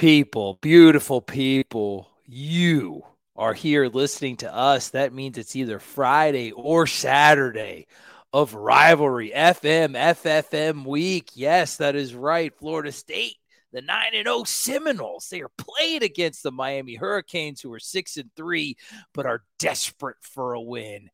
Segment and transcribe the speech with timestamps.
[0.00, 3.02] People, beautiful people, you
[3.36, 4.88] are here listening to us.
[4.88, 7.86] That means it's either Friday or Saturday
[8.32, 11.28] of rivalry FM FFM week.
[11.34, 12.50] Yes, that is right.
[12.58, 13.36] Florida State,
[13.74, 15.28] the 9 and 0 Seminoles.
[15.28, 18.78] They are playing against the Miami Hurricanes who are 6 and 3
[19.12, 21.10] but are desperate for a win.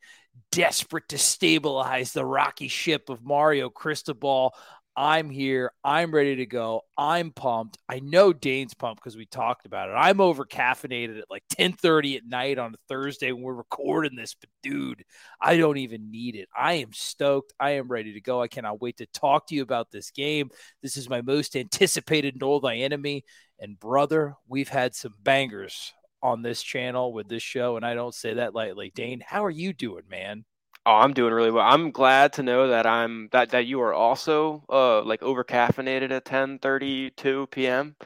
[0.52, 4.54] Desperate to stabilize the rocky ship of Mario Cristobal.
[4.96, 5.72] I'm here.
[5.84, 6.80] I'm ready to go.
[6.96, 7.76] I'm pumped.
[7.86, 9.92] I know Dane's pumped because we talked about it.
[9.92, 14.34] I'm over caffeinated at like 10:30 at night on a Thursday when we're recording this,
[14.34, 15.04] but dude,
[15.38, 16.48] I don't even need it.
[16.56, 17.52] I am stoked.
[17.60, 18.40] I am ready to go.
[18.40, 20.50] I cannot wait to talk to you about this game.
[20.82, 23.24] This is my most anticipated Nole Thy Enemy.
[23.58, 28.14] And brother, we've had some bangers on this channel with this show, and I don't
[28.14, 28.92] say that lightly.
[28.94, 30.44] Dane, how are you doing, man?
[30.86, 31.66] Oh, I'm doing really well.
[31.66, 36.12] I'm glad to know that I'm that that you are also uh like over caffeinated
[36.12, 37.96] at 10:32 p.m.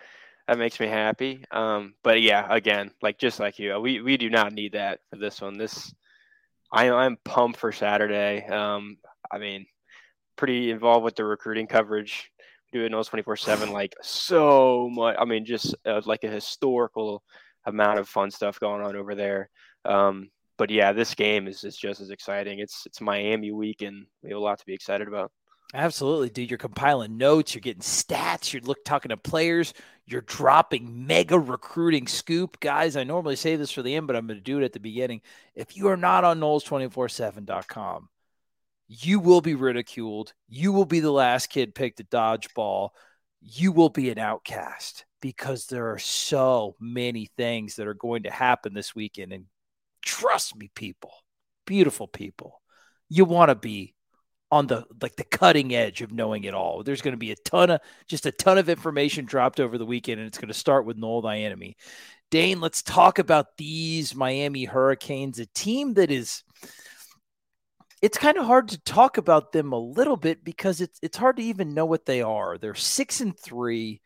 [0.48, 1.44] That makes me happy.
[1.50, 5.16] Um, but yeah, again, like just like you, we we do not need that for
[5.16, 5.58] this one.
[5.58, 5.94] This
[6.72, 8.46] I I'm pumped for Saturday.
[8.46, 8.96] Um,
[9.30, 9.66] I mean,
[10.36, 12.30] pretty involved with the recruiting coverage.
[12.72, 15.16] Do it those 24 seven, like so much.
[15.18, 17.22] I mean, just uh, like a historical
[17.66, 19.50] amount of fun stuff going on over there.
[19.84, 20.30] Um,
[20.60, 22.58] but yeah, this game is, is just as exciting.
[22.58, 25.32] It's it's Miami week, and we have a lot to be excited about.
[25.72, 26.50] Absolutely, dude.
[26.50, 29.72] You're compiling notes, you're getting stats, you're look talking to players,
[30.04, 32.60] you're dropping mega recruiting scoop.
[32.60, 34.74] Guys, I normally say this for the end, but I'm going to do it at
[34.74, 35.22] the beginning.
[35.54, 38.10] If you are not on Noles247.com,
[38.86, 40.34] you will be ridiculed.
[40.46, 42.90] You will be the last kid picked at dodgeball.
[43.40, 48.30] You will be an outcast because there are so many things that are going to
[48.30, 49.32] happen this weekend.
[49.32, 49.46] And
[50.02, 51.12] Trust me, people,
[51.66, 52.60] beautiful people.
[53.08, 53.94] You want to be
[54.50, 56.82] on the like the cutting edge of knowing it all.
[56.82, 59.86] There's going to be a ton of just a ton of information dropped over the
[59.86, 61.76] weekend, and it's going to start with Thy Enemy.
[62.30, 66.42] Dane, let's talk about these Miami Hurricanes, a team that is.
[68.02, 71.36] It's kind of hard to talk about them a little bit because it's it's hard
[71.36, 72.56] to even know what they are.
[72.56, 74.00] They're six and three.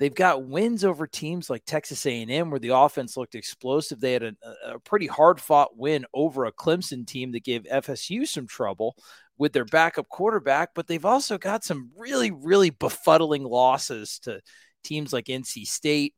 [0.00, 4.00] They've got wins over teams like Texas A&M, where the offense looked explosive.
[4.00, 4.34] They had a,
[4.64, 8.96] a pretty hard-fought win over a Clemson team that gave FSU some trouble
[9.36, 10.70] with their backup quarterback.
[10.74, 14.40] But they've also got some really, really befuddling losses to
[14.82, 16.14] teams like NC State.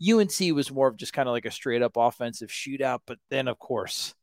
[0.00, 3.00] UNC was more of just kind of like a straight-up offensive shootout.
[3.06, 4.14] But then, of course,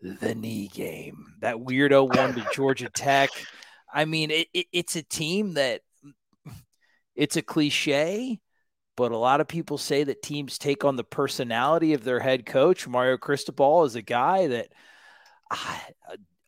[0.00, 3.30] the knee game, that weirdo one to Georgia Tech.
[3.92, 5.80] I mean, it, it, it's a team that
[7.16, 8.38] it's a cliche,
[8.96, 12.46] but a lot of people say that teams take on the personality of their head
[12.46, 12.86] coach.
[12.86, 14.68] Mario Cristobal is a guy that
[15.50, 15.78] uh,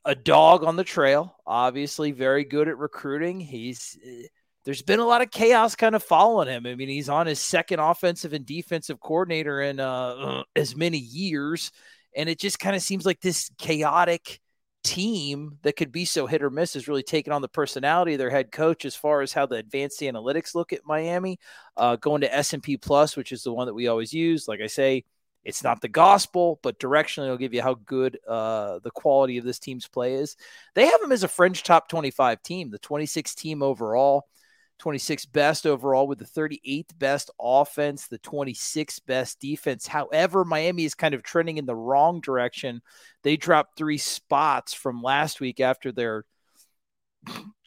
[0.04, 3.40] a dog on the trail, obviously very good at recruiting.
[3.40, 3.98] He's
[4.64, 6.66] there's been a lot of chaos kind of following him.
[6.66, 11.70] I mean, he's on his second offensive and defensive coordinator in uh, as many years,
[12.14, 14.40] and it just kind of seems like this chaotic
[14.88, 18.18] team that could be so hit or miss is really taking on the personality of
[18.18, 21.38] their head coach as far as how the advanced analytics look at Miami.
[21.76, 24.48] Uh, going to S&P Plus, which is the one that we always use.
[24.48, 25.04] Like I say,
[25.44, 29.44] it's not the gospel, but directionally it'll give you how good uh, the quality of
[29.44, 30.36] this team's play is.
[30.74, 34.26] They have them as a fringe top 25 team, the 26th team overall.
[34.78, 39.86] 26th best overall with the 38th best offense, the 26th best defense.
[39.86, 42.82] However, Miami is kind of trending in the wrong direction.
[43.22, 46.24] They dropped three spots from last week after their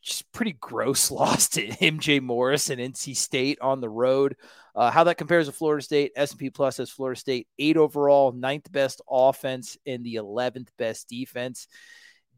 [0.01, 4.35] just pretty gross loss to MJ Morris and NC State on the road.
[4.73, 8.71] Uh, how that compares to Florida State, S&P Plus has Florida State eight overall, ninth
[8.71, 11.67] best offense, and the 11th best defense.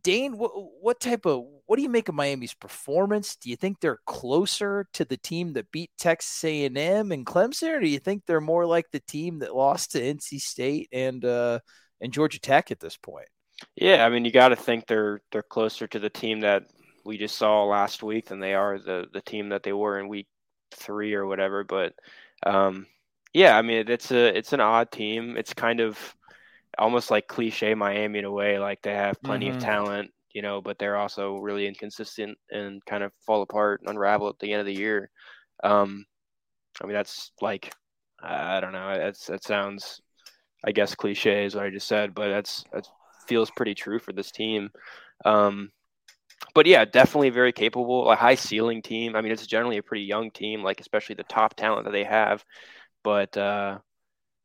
[0.03, 3.35] Dane, what, what type of what do you make of Miami's performance?
[3.37, 7.79] Do you think they're closer to the team that beat Texas A&M and Clemson, or
[7.79, 11.59] do you think they're more like the team that lost to NC State and uh,
[12.01, 13.27] and Georgia Tech at this point?
[13.75, 16.63] Yeah, I mean, you got to think they're they're closer to the team that
[17.05, 20.07] we just saw last week than they are the the team that they were in
[20.09, 20.27] week
[20.71, 21.63] three or whatever.
[21.63, 21.93] But
[22.45, 22.87] um,
[23.33, 25.37] yeah, I mean, it's a it's an odd team.
[25.37, 25.97] It's kind of
[26.77, 28.59] almost like cliche Miami in a way.
[28.59, 29.57] Like they have plenty mm-hmm.
[29.57, 33.89] of talent, you know, but they're also really inconsistent and kind of fall apart and
[33.89, 35.09] unravel at the end of the year.
[35.63, 36.05] Um,
[36.81, 37.73] I mean, that's like
[38.21, 38.97] I don't know.
[38.97, 40.01] That's that sounds,
[40.63, 42.87] I guess, cliche is what I just said, but that's that
[43.27, 44.69] feels pretty true for this team.
[45.25, 45.71] Um,
[46.53, 49.15] but yeah, definitely very capable, a high ceiling team.
[49.15, 52.03] I mean, it's generally a pretty young team, like especially the top talent that they
[52.03, 52.43] have.
[53.03, 53.79] But uh,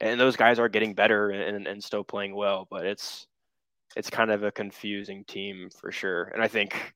[0.00, 3.26] and those guys are getting better and, and still playing well, but it's
[3.96, 6.24] it's kind of a confusing team for sure.
[6.24, 6.94] And I think,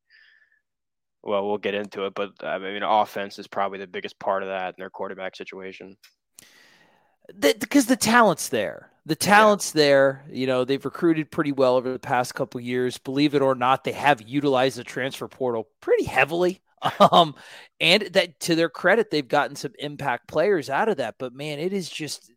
[1.22, 4.50] well, we'll get into it, but I mean, offense is probably the biggest part of
[4.50, 5.96] that in their quarterback situation.
[7.38, 8.90] Because the, the, talent's there.
[9.06, 9.82] The talent's yeah.
[9.82, 10.24] there.
[10.30, 12.98] You know, they've recruited pretty well over the past couple years.
[12.98, 16.60] Believe it or not, they have utilized the transfer portal pretty heavily.
[16.98, 17.36] Um,
[17.80, 21.14] and that to their credit, they've gotten some impact players out of that.
[21.16, 22.31] But man, it is just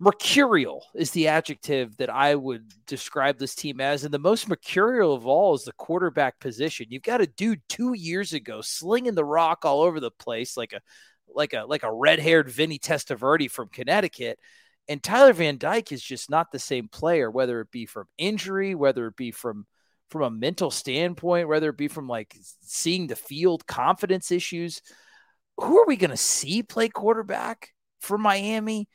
[0.00, 4.02] mercurial is the adjective that I would describe this team as.
[4.02, 6.86] And the most mercurial of all is the quarterback position.
[6.88, 10.72] You've got a dude two years ago slinging the rock all over the place like
[10.72, 10.80] a
[11.32, 14.38] like a like a red-haired Vinny Testaverde from Connecticut.
[14.88, 18.74] And Tyler Van Dyke is just not the same player, whether it be from injury,
[18.74, 19.66] whether it be from
[20.08, 24.80] from a mental standpoint, whether it be from like seeing the field confidence issues.
[25.58, 27.68] Who are we going to see play quarterback
[28.00, 28.88] for Miami?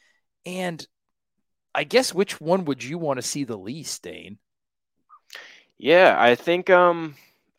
[0.47, 0.85] And
[1.75, 4.37] I guess which one would you want to see the least, Dane?
[5.77, 7.15] Yeah, I think um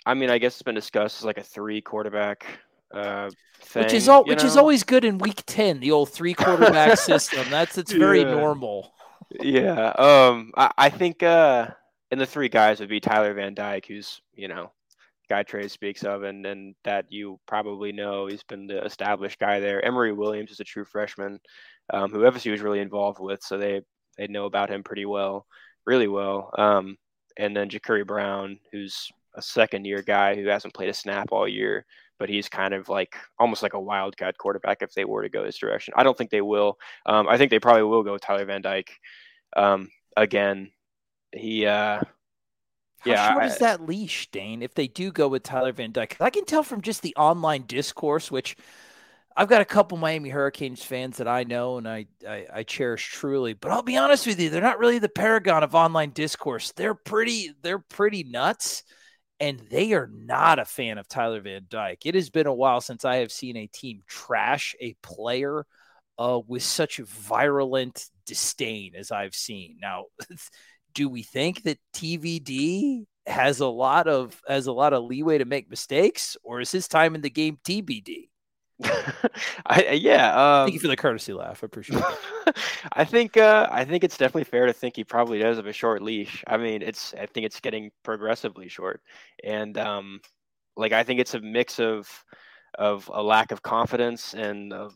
[0.07, 2.47] I mean I guess it's been discussed as like a three quarterback
[2.93, 3.29] uh
[3.61, 4.47] thing, which is all which know?
[4.49, 7.47] is always good in week 10, the old three quarterback system.
[7.51, 8.31] That's it's very yeah.
[8.31, 8.95] normal.
[9.39, 9.89] Yeah.
[9.91, 11.69] Um I, I think uh
[12.11, 14.73] and the three guys would be Tyler Van Dyke, who's, you know,
[15.29, 18.29] guy Trey speaks of and and that you probably know.
[18.29, 19.85] He's been the established guy there.
[19.85, 21.39] Emory Williams is a true freshman,
[21.93, 23.83] um, who FSU was really involved with, so they
[24.19, 25.47] they know about him pretty well,
[25.85, 26.51] really well.
[26.57, 26.97] Um,
[27.37, 31.47] and then Jacurri Brown, who's a second year guy who hasn't played a snap all
[31.47, 31.85] year,
[32.19, 35.45] but he's kind of like almost like a wildcat quarterback if they were to go
[35.45, 35.95] this direction.
[35.97, 36.79] I don't think they will.
[37.05, 38.91] Um, I think they probably will go with Tyler Van Dyke
[39.57, 40.71] um, again.
[41.33, 42.01] He, uh,
[43.01, 44.63] how yeah, short I, is that leash, Dane?
[44.63, 47.65] If they do go with Tyler Van Dyke, I can tell from just the online
[47.67, 48.57] discourse, which
[49.39, 53.13] I've got a couple Miami Hurricanes fans that I know and I, I, I cherish
[53.13, 56.73] truly, but I'll be honest with you, they're not really the paragon of online discourse.
[56.73, 58.83] They're pretty they're pretty nuts,
[59.39, 62.07] and they are not a fan of Tyler Van Dyke.
[62.07, 65.67] It has been a while since I have seen a team trash a player
[66.19, 69.77] uh, with such virulent disdain as I've seen.
[69.83, 70.07] Now,
[70.95, 75.45] do we think that TVD has a lot of has a lot of leeway to
[75.45, 78.31] make mistakes, or is his time in the game TBD?
[79.67, 80.33] I yeah.
[80.35, 81.63] Um, Thank you for the courtesy laugh.
[81.63, 82.03] I appreciate
[82.47, 82.57] it.
[82.93, 85.73] I think uh, I think it's definitely fair to think he probably does have a
[85.73, 86.45] short leash.
[86.47, 89.01] I mean, it's I think it's getting progressively short,
[89.45, 90.21] and um,
[90.77, 92.09] like I think it's a mix of
[92.79, 94.95] of a lack of confidence and of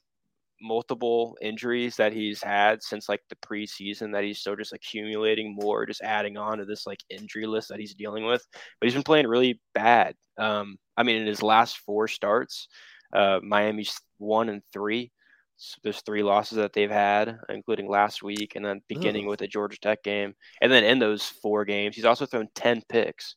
[0.62, 5.86] multiple injuries that he's had since like the preseason that he's still just accumulating more,
[5.86, 8.46] just adding on to this like injury list that he's dealing with.
[8.78, 10.14] But he's been playing really bad.
[10.38, 12.68] Um, I mean, in his last four starts
[13.12, 15.10] uh, Miami's one and three.
[15.56, 19.46] So there's three losses that they've had, including last week, and then beginning with the
[19.46, 20.34] Georgia Tech game.
[20.62, 23.36] And then in those four games, he's also thrown ten picks,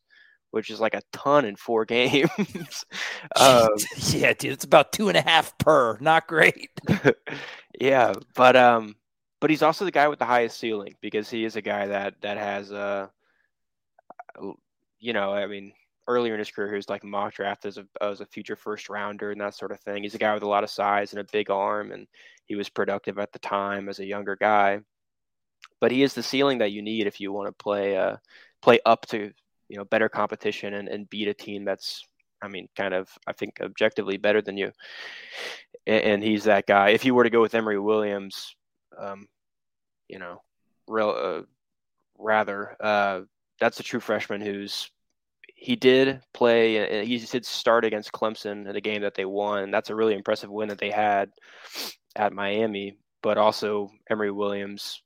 [0.51, 2.85] which is like a ton in four games.
[3.35, 3.67] um,
[4.07, 5.97] yeah, dude, it's about two and a half per.
[5.99, 6.69] Not great.
[7.79, 8.95] yeah, but um,
[9.41, 12.21] but he's also the guy with the highest ceiling because he is a guy that
[12.21, 13.07] that has uh,
[15.03, 15.73] you know, I mean,
[16.07, 18.89] earlier in his career, he was like mock draft as a as a future first
[18.89, 20.03] rounder and that sort of thing.
[20.03, 22.07] He's a guy with a lot of size and a big arm, and
[22.45, 24.79] he was productive at the time as a younger guy.
[25.79, 28.17] But he is the ceiling that you need if you want to play uh,
[28.61, 29.31] play up to
[29.69, 32.05] you know better competition and, and beat a team that's
[32.41, 34.71] I mean kind of I think objectively better than you.
[35.87, 36.89] And, and he's that guy.
[36.89, 38.55] If you were to go with Emory Williams,
[38.97, 39.27] um,
[40.07, 40.41] you know,
[40.87, 41.41] real uh,
[42.17, 43.21] rather uh,
[43.59, 44.89] that's a true freshman who's
[45.63, 47.05] he did play.
[47.05, 49.71] He did start against Clemson in a game that they won.
[49.71, 51.29] That's a really impressive win that they had
[52.17, 52.97] at Miami.
[53.21, 55.01] But also Emory Williams,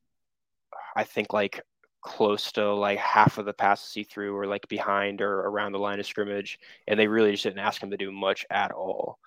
[0.96, 1.62] I think like
[2.02, 5.80] close to like half of the passes he threw were like behind or around the
[5.80, 9.20] line of scrimmage, and they really just didn't ask him to do much at all.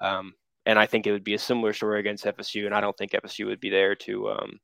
[0.00, 0.32] Um,
[0.64, 3.12] and I think it would be a similar story against FSU, and I don't think
[3.12, 4.58] FSU would be there to um,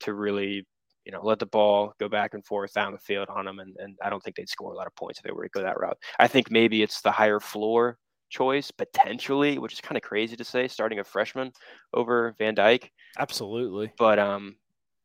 [0.00, 0.66] to really
[1.04, 3.58] you know, let the ball go back and forth down the field on them.
[3.58, 5.50] And, and I don't think they'd score a lot of points if they were to
[5.50, 5.98] go that route.
[6.18, 7.98] I think maybe it's the higher floor
[8.30, 11.52] choice potentially, which is kind of crazy to say, starting a freshman
[11.92, 12.90] over Van Dyke.
[13.18, 13.92] Absolutely.
[13.98, 14.56] But um,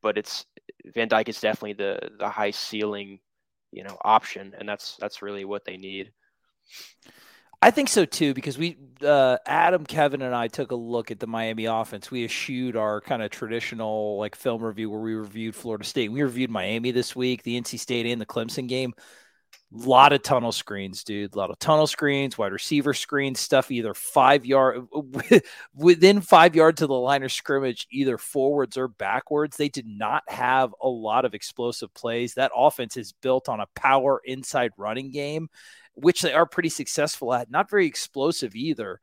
[0.01, 0.45] but it's
[0.93, 3.19] Van Dyke is definitely the the high ceiling,
[3.71, 6.11] you know, option, and that's that's really what they need.
[7.61, 11.19] I think so too, because we, uh, Adam, Kevin, and I took a look at
[11.19, 12.11] the Miami offense.
[12.11, 16.11] We eschewed our kind of traditional like film review where we reviewed Florida State.
[16.11, 18.93] We reviewed Miami this week, the NC State and the Clemson game.
[19.73, 21.33] A lot of tunnel screens, dude.
[21.33, 24.87] A lot of tunnel screens, wide receiver screens, stuff either five yard
[25.75, 29.57] within five yards of the line of scrimmage, either forwards or backwards.
[29.57, 32.35] They did not have a lot of explosive plays.
[32.35, 35.49] That offense is built on a power inside running game
[35.97, 37.51] which they are pretty successful at.
[37.51, 39.01] Not very explosive either.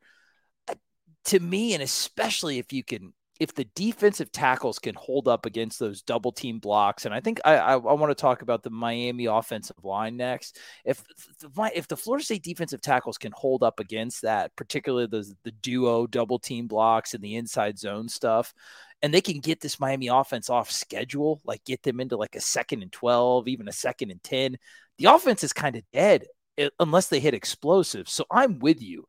[1.25, 5.77] To me, and especially if you can if the defensive tackles can hold up against
[5.77, 8.69] those double team blocks, and I think I, I, I want to talk about the
[8.69, 10.57] Miami offensive line next.
[10.85, 11.03] If
[11.39, 15.51] the, if the Florida State defensive tackles can hold up against that, particularly the the
[15.51, 18.53] duo double team blocks and the inside zone stuff,
[19.01, 22.41] and they can get this Miami offense off schedule, like get them into like a
[22.41, 24.57] second and twelve, even a second and ten,
[24.97, 26.25] the offense is kind of dead
[26.79, 28.11] unless they hit explosives.
[28.11, 29.05] So I'm with you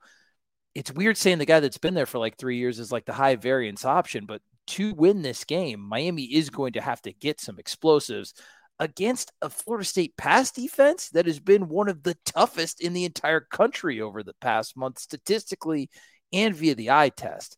[0.77, 3.13] it's weird saying the guy that's been there for like three years is like the
[3.15, 7.41] high variance option, but to win this game, Miami is going to have to get
[7.41, 8.35] some explosives
[8.79, 13.07] against a Florida State pass defense that has been one of the toughest in the
[13.07, 15.89] entire country over the past month, statistically
[16.31, 17.57] and via the eye test.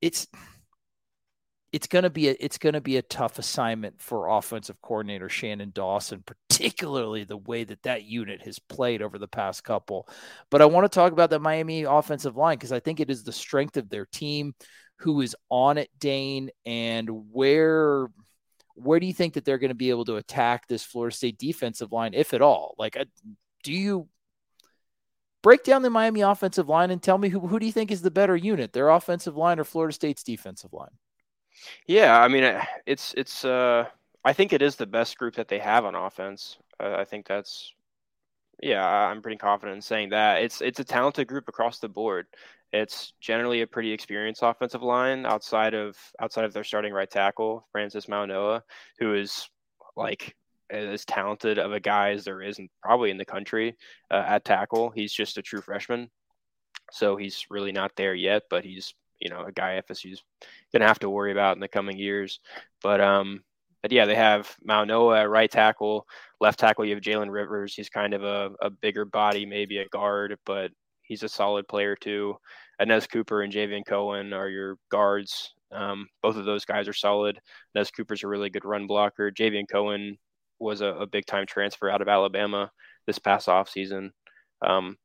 [0.00, 0.28] It's
[1.74, 6.22] it's gonna be a it's gonna be a tough assignment for offensive coordinator Shannon Dawson,
[6.24, 10.08] particularly the way that that unit has played over the past couple.
[10.50, 13.24] But I want to talk about the Miami offensive line because I think it is
[13.24, 14.54] the strength of their team,
[15.00, 18.06] who is on it, Dane, and where
[18.76, 21.38] where do you think that they're going to be able to attack this Florida State
[21.38, 22.76] defensive line, if at all?
[22.78, 22.96] Like,
[23.64, 24.08] do you
[25.42, 28.02] break down the Miami offensive line and tell me who who do you think is
[28.02, 30.96] the better unit, their offensive line or Florida State's defensive line?
[31.86, 33.44] Yeah, I mean, uh, it's it's.
[33.44, 33.86] Uh,
[34.24, 36.58] I think it is the best group that they have on offense.
[36.80, 37.72] Uh, I think that's.
[38.62, 40.42] Yeah, I'm pretty confident in saying that.
[40.42, 42.26] It's it's a talented group across the board.
[42.72, 47.66] It's generally a pretty experienced offensive line outside of outside of their starting right tackle,
[47.72, 48.62] Francis Mauigoa,
[48.98, 49.48] who is
[49.96, 50.34] like
[50.70, 53.76] as talented of a guy as there is, and probably in the country
[54.10, 54.90] uh, at tackle.
[54.90, 56.10] He's just a true freshman,
[56.90, 60.22] so he's really not there yet, but he's you know a guy FSU's
[60.72, 62.38] gonna have to worry about in the coming years.
[62.82, 63.42] But um,
[63.82, 66.06] but yeah, they have Mauigoa right tackle,
[66.40, 66.84] left tackle.
[66.84, 67.74] You have Jalen Rivers.
[67.74, 70.70] He's kind of a, a bigger body, maybe a guard, but
[71.02, 72.36] he's a solid player too.
[72.80, 75.54] Anez Cooper and Javion Cohen are your guards.
[75.72, 77.38] Um, both of those guys are solid.
[77.76, 79.30] Anez Cooper's a really good run blocker.
[79.30, 80.16] Javion Cohen
[80.58, 82.70] was a, a big time transfer out of Alabama
[83.06, 84.10] this past offseason.
[84.66, 84.96] Um,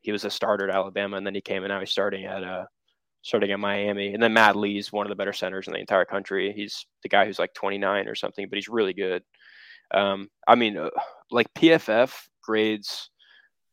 [0.00, 2.42] he was a starter at Alabama, and then he came and now he's starting at
[2.42, 2.64] uh,
[3.22, 4.12] starting at Miami.
[4.12, 6.52] And then Matt Lee's one of the better centers in the entire country.
[6.54, 9.22] He's the guy who's like 29 or something, but he's really good.
[9.92, 10.90] Um, I mean, uh,
[11.30, 12.12] like PFF
[12.42, 13.10] grades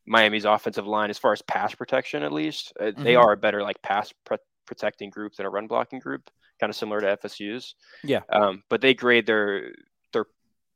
[0.06, 2.74] Miami's offensive line as far as pass protection, at least.
[2.80, 3.04] Uh, mm-hmm.
[3.04, 4.12] They are a better like pass
[4.66, 6.30] protecting group than a run blocking group,
[6.60, 7.76] kind of similar to FSU's.
[8.04, 8.22] Yeah.
[8.32, 9.72] Um, but they grade their
[10.12, 10.26] their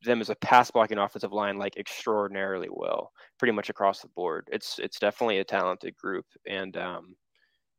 [0.04, 4.48] them as a pass blocking offensive line like extraordinarily well, pretty much across the board.
[4.52, 7.16] It's it's definitely a talented group, and um,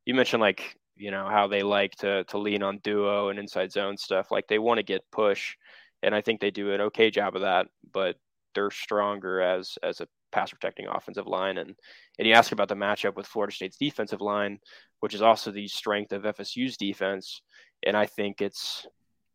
[0.05, 3.73] you mentioned like you know how they like to to lean on duo and inside
[3.73, 4.31] zone stuff.
[4.31, 5.57] Like they want to get push,
[6.03, 7.67] and I think they do an okay job of that.
[7.93, 8.17] But
[8.55, 11.59] they're stronger as as a pass protecting offensive line.
[11.59, 11.75] And
[12.19, 14.59] and you ask about the matchup with Florida State's defensive line,
[15.01, 17.43] which is also the strength of FSU's defense.
[17.87, 18.87] And I think it's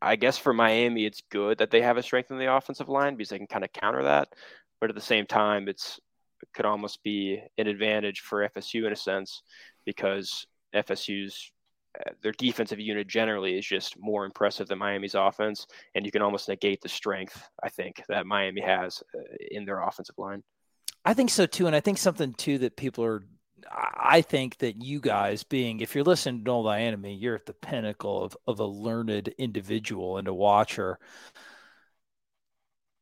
[0.01, 3.15] I guess for Miami, it's good that they have a strength in the offensive line
[3.15, 4.29] because they can kind of counter that.
[4.79, 5.99] But at the same time, it's
[6.41, 9.43] it could almost be an advantage for FSU in a sense
[9.85, 11.51] because FSU's
[11.99, 16.21] uh, their defensive unit generally is just more impressive than Miami's offense, and you can
[16.21, 19.21] almost negate the strength I think that Miami has uh,
[19.51, 20.43] in their offensive line.
[21.03, 23.23] I think so too, and I think something too that people are.
[23.71, 27.45] I think that you guys, being if you're listening to Nole Thy Enemy, you're at
[27.45, 30.99] the pinnacle of of a learned individual and a watcher.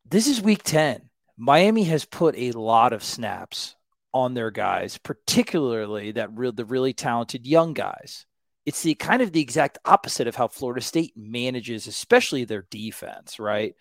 [0.08, 1.10] This is week ten.
[1.36, 3.76] Miami has put a lot of snaps
[4.12, 8.24] on their guys, particularly that real the really talented young guys.
[8.66, 13.38] It's the kind of the exact opposite of how Florida State manages, especially their defense,
[13.38, 13.74] right?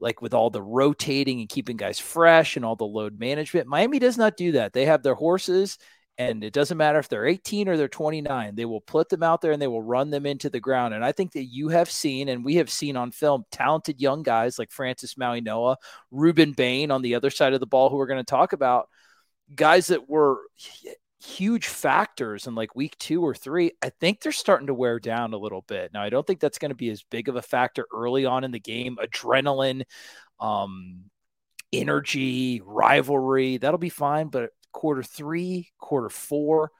[0.00, 3.68] Like with all the rotating and keeping guys fresh and all the load management.
[3.68, 4.72] Miami does not do that.
[4.72, 5.78] They have their horses,
[6.18, 8.54] and it doesn't matter if they're 18 or they're 29.
[8.54, 10.92] They will put them out there and they will run them into the ground.
[10.92, 14.22] And I think that you have seen, and we have seen on film, talented young
[14.22, 15.76] guys like Francis Mauigoa,
[16.12, 18.88] Rueben Bain on the other side of the ball, who we're going to talk about
[19.54, 20.38] guys that were
[21.24, 25.32] huge factors in like week two or three, I think they're starting to wear down
[25.32, 25.92] a little bit.
[25.92, 28.44] Now, I don't think that's going to be as big of a factor early on
[28.44, 28.98] in the game.
[29.00, 29.84] Adrenaline,
[30.40, 31.04] um,
[31.72, 34.28] energy, rivalry, that'll be fine.
[34.28, 36.70] But quarter three, quarter four,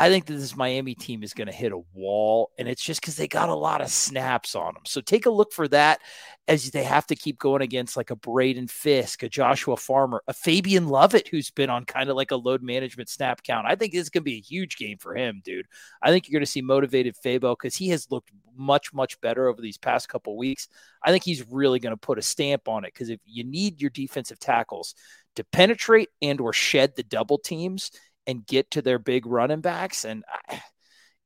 [0.00, 3.00] I think that this Miami team is going to hit a wall, and it's just
[3.00, 4.84] because they got a lot of snaps on them.
[4.86, 6.00] So take a look for that
[6.46, 10.32] as they have to keep going against like a Braden Fisk, a Joshua Farmer, a
[10.32, 13.66] Fabian Lovett, who's been on kind of like a load management snap count.
[13.66, 15.66] I think this is going to be a huge game for him, dude.
[16.00, 19.48] I think you're going to see motivated Fabo because he has looked much, much better
[19.48, 20.68] over these past couple weeks.
[21.02, 23.80] I think he's really going to put a stamp on it because if you need
[23.80, 24.94] your defensive tackles
[25.34, 27.90] to penetrate and or shed the double teams–
[28.28, 30.04] and get to their big running backs.
[30.04, 30.62] And I,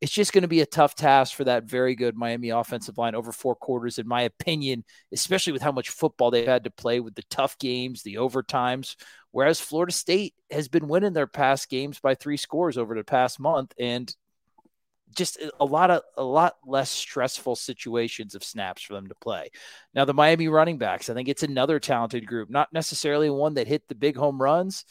[0.01, 3.15] it's just going to be a tough task for that very good Miami offensive line
[3.15, 6.99] over four quarters, in my opinion, especially with how much football they've had to play
[6.99, 8.97] with the tough games, the overtimes.
[9.31, 13.39] Whereas Florida State has been winning their past games by three scores over the past
[13.39, 14.13] month, and
[15.15, 19.51] just a lot of a lot less stressful situations of snaps for them to play.
[19.95, 23.69] Now the Miami running backs, I think it's another talented group, not necessarily one that
[23.69, 24.85] hit the big home runs,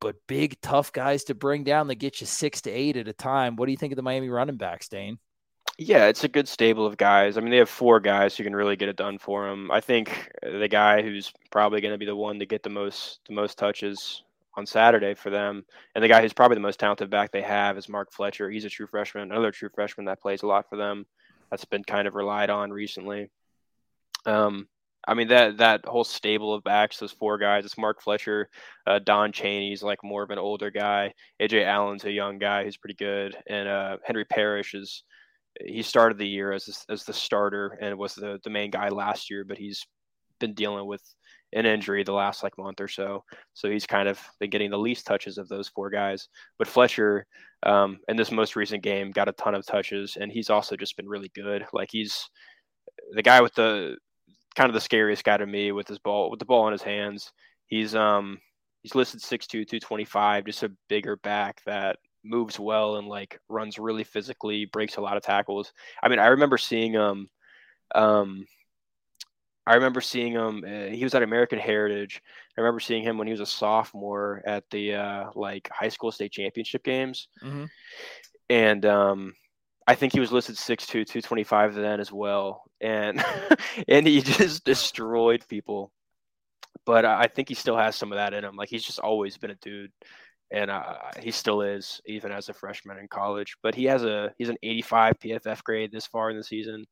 [0.00, 3.12] but big tough guys to bring down that get you six to eight at a
[3.12, 3.56] time.
[3.56, 5.18] What do you think of the Miami running backs, Dane?
[5.80, 7.36] Yeah, it's a good stable of guys.
[7.36, 9.70] I mean, they have four guys who can really get it done for them.
[9.70, 13.20] I think the guy who's probably going to be the one to get the most
[13.28, 14.22] the most touches
[14.54, 15.64] on Saturday for them.
[15.94, 18.50] And the guy who's probably the most talented back they have is Mark Fletcher.
[18.50, 21.06] He's a true freshman, another true freshman that plays a lot for them.
[21.50, 23.30] That's been kind of relied on recently.
[24.26, 24.66] Um,
[25.08, 27.64] I mean that that whole stable of backs, those four guys.
[27.64, 28.50] It's Mark Fletcher,
[28.86, 31.14] uh, Don Chaney's like more of an older guy.
[31.40, 35.04] AJ Allen's a young guy who's pretty good, and uh, Henry Parrish is
[35.64, 39.30] he started the year as as the starter and was the the main guy last
[39.30, 39.86] year, but he's
[40.40, 41.02] been dealing with
[41.54, 43.24] an injury the last like month or so.
[43.54, 46.28] So he's kind of been getting the least touches of those four guys.
[46.58, 47.26] But Fletcher,
[47.62, 50.98] um, in this most recent game, got a ton of touches, and he's also just
[50.98, 51.64] been really good.
[51.72, 52.28] Like he's
[53.12, 53.96] the guy with the
[54.54, 56.82] kind of the scariest guy to me with his ball with the ball in his
[56.82, 57.32] hands.
[57.66, 58.38] He's um
[58.82, 64.04] he's listed 6'2", 225, just a bigger back that moves well and like runs really
[64.04, 65.72] physically, breaks a lot of tackles.
[66.02, 67.28] I mean, I remember seeing um
[67.94, 68.46] um
[69.68, 70.64] I remember seeing him.
[70.66, 72.22] Uh, he was at American Heritage.
[72.56, 76.10] I remember seeing him when he was a sophomore at the uh, like high school
[76.10, 77.66] state championship games, mm-hmm.
[78.48, 79.34] and um,
[79.88, 83.24] I think he was listed 6'2", 225 then as well, and
[83.88, 85.90] and he just destroyed people.
[86.84, 88.54] But I think he still has some of that in him.
[88.54, 89.90] Like he's just always been a dude,
[90.50, 93.56] and uh, he still is even as a freshman in college.
[93.62, 96.84] But he has a he's an 85 PFF grade this far in the season.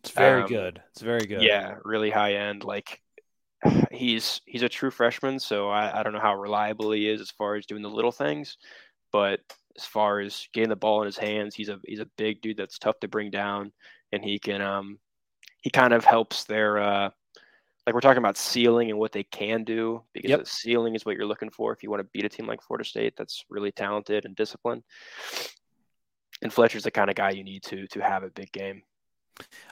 [0.00, 0.82] It's very um, good.
[0.92, 1.42] It's very good.
[1.42, 2.64] Yeah, really high end.
[2.64, 3.02] Like
[3.90, 7.30] he's he's a true freshman, so I, I don't know how reliable he is as
[7.30, 8.56] far as doing the little things,
[9.14, 9.38] but
[9.76, 12.56] as far as getting the ball in his hands, he's a he's a big dude
[12.56, 13.70] that's tough to bring down,
[14.10, 14.98] and he can um
[15.60, 17.10] he kind of helps their uh
[17.86, 20.40] like we're talking about ceiling and what they can do because yep.
[20.40, 22.60] the ceiling is what you're looking for if you want to beat a team like
[22.60, 24.82] Florida State that's really talented and disciplined.
[26.42, 28.82] And Fletcher's the kind of guy you need to to have a big game.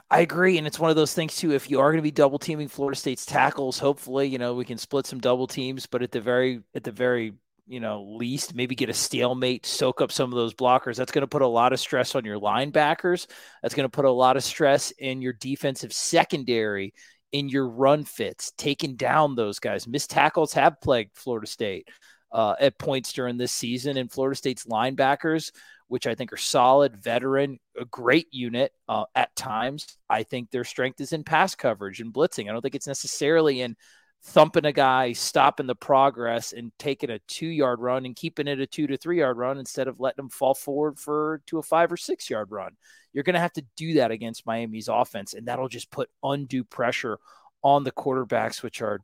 [0.08, 1.50] I agree, and it's one of those things too.
[1.50, 4.64] If you are going to be double teaming Florida State's tackles, hopefully, you know we
[4.64, 5.86] can split some double teams.
[5.86, 7.32] But at the very, at the very,
[7.72, 10.96] you know, least, maybe get a stalemate, soak up some of those blockers.
[10.96, 13.26] That's going to put a lot of stress on your linebackers.
[13.62, 16.92] That's going to put a lot of stress in your defensive secondary,
[17.32, 19.88] in your run fits, taking down those guys.
[19.88, 21.88] Missed tackles have plagued Florida State
[22.30, 25.50] uh, at points during this season, and Florida State's linebackers
[25.88, 29.98] which I think are solid, veteran, a great unit uh, at times.
[30.08, 32.48] I think their strength is in pass coverage and blitzing.
[32.48, 33.76] I don't think it's necessarily in
[34.24, 38.60] thumping a guy, stopping the progress, and taking a two yard run and keeping it
[38.60, 41.62] a two to three yard run instead of letting them fall forward for to a
[41.62, 42.76] five or six yard run.
[43.12, 46.64] You're going to have to do that against Miami's offense, and that'll just put undue
[46.64, 47.18] pressure
[47.62, 49.00] on the quarterbacks, which are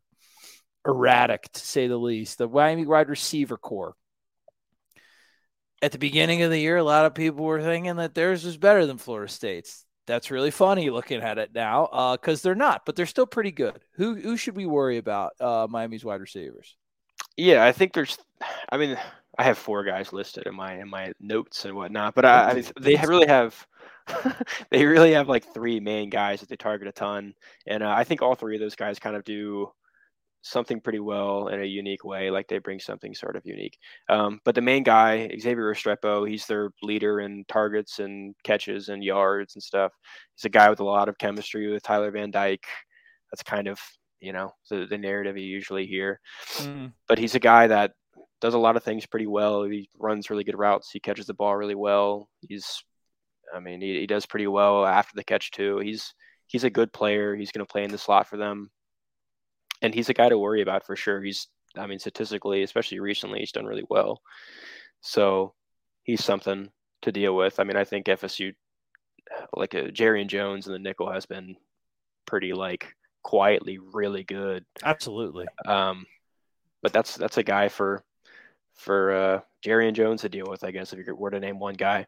[0.87, 2.39] erratic to say the least.
[2.39, 3.95] The Miami wide receiver core
[5.81, 8.57] at the beginning of the year, a lot of people were thinking that theirs was
[8.57, 9.85] better than Florida State's.
[10.09, 13.53] That's really funny looking at it now because uh, they're not, but they're still pretty
[13.53, 13.79] good.
[13.93, 15.33] Who who should we worry about?
[15.39, 16.77] Uh, Miami's wide receivers.
[17.37, 18.17] Yeah, I think there's.
[18.71, 18.97] I mean,
[19.39, 22.65] I have four guys listed in my in my notes and whatnot, but I, I
[22.81, 23.67] they really have.
[24.71, 27.35] they really have like three main guys that they target a ton,
[27.67, 29.71] and uh, I think all three of those guys kind of do
[30.43, 32.31] something pretty well in a unique way.
[32.31, 33.79] Like they bring something sort of unique.
[34.09, 39.03] Um, but the main guy, Xavier Restrepo, he's their leader in targets and catches and
[39.03, 39.93] yards and stuff.
[40.37, 42.67] He's a guy with a lot of chemistry with Tyler Van Dyke.
[43.31, 43.81] That's kind of
[44.21, 46.21] you know the, the narrative you usually hear.
[46.57, 46.93] Mm.
[47.07, 47.93] But he's a guy that
[48.41, 49.65] does a lot of things pretty well.
[49.65, 50.91] He runs really good routes.
[50.93, 52.29] He catches the ball really well.
[52.49, 52.85] He's,
[53.55, 55.79] I mean, he, he does pretty well after the catch too.
[55.79, 56.15] He's
[56.47, 57.35] he's a good player.
[57.35, 58.71] He's going to play in the slot for them
[59.83, 61.23] and he's a guy to worry about for sure.
[61.23, 64.21] He's, I mean, statistically, especially recently, he's done really well.
[65.01, 65.55] So
[66.03, 66.71] he's something
[67.03, 67.61] to deal with.
[67.61, 68.55] I mean, I think FSU,
[69.55, 71.57] like a uh, Jarrian Jones and the nickel, has been
[72.27, 74.65] pretty like quietly really good.
[74.85, 75.47] Absolutely.
[75.67, 76.07] Um,
[76.83, 78.03] but that's that's a guy for
[78.75, 81.75] for uh, Jarrian Jones to deal with, I guess, if you were to name one
[81.75, 82.07] guy.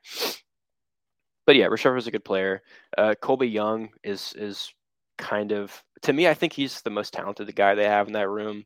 [1.46, 2.62] But yeah, Restrepo is a good player.
[2.96, 4.72] Uh, Colbie Young is is
[5.20, 8.28] kind of to me, I think he's the most talented guy they have in that
[8.28, 8.64] room.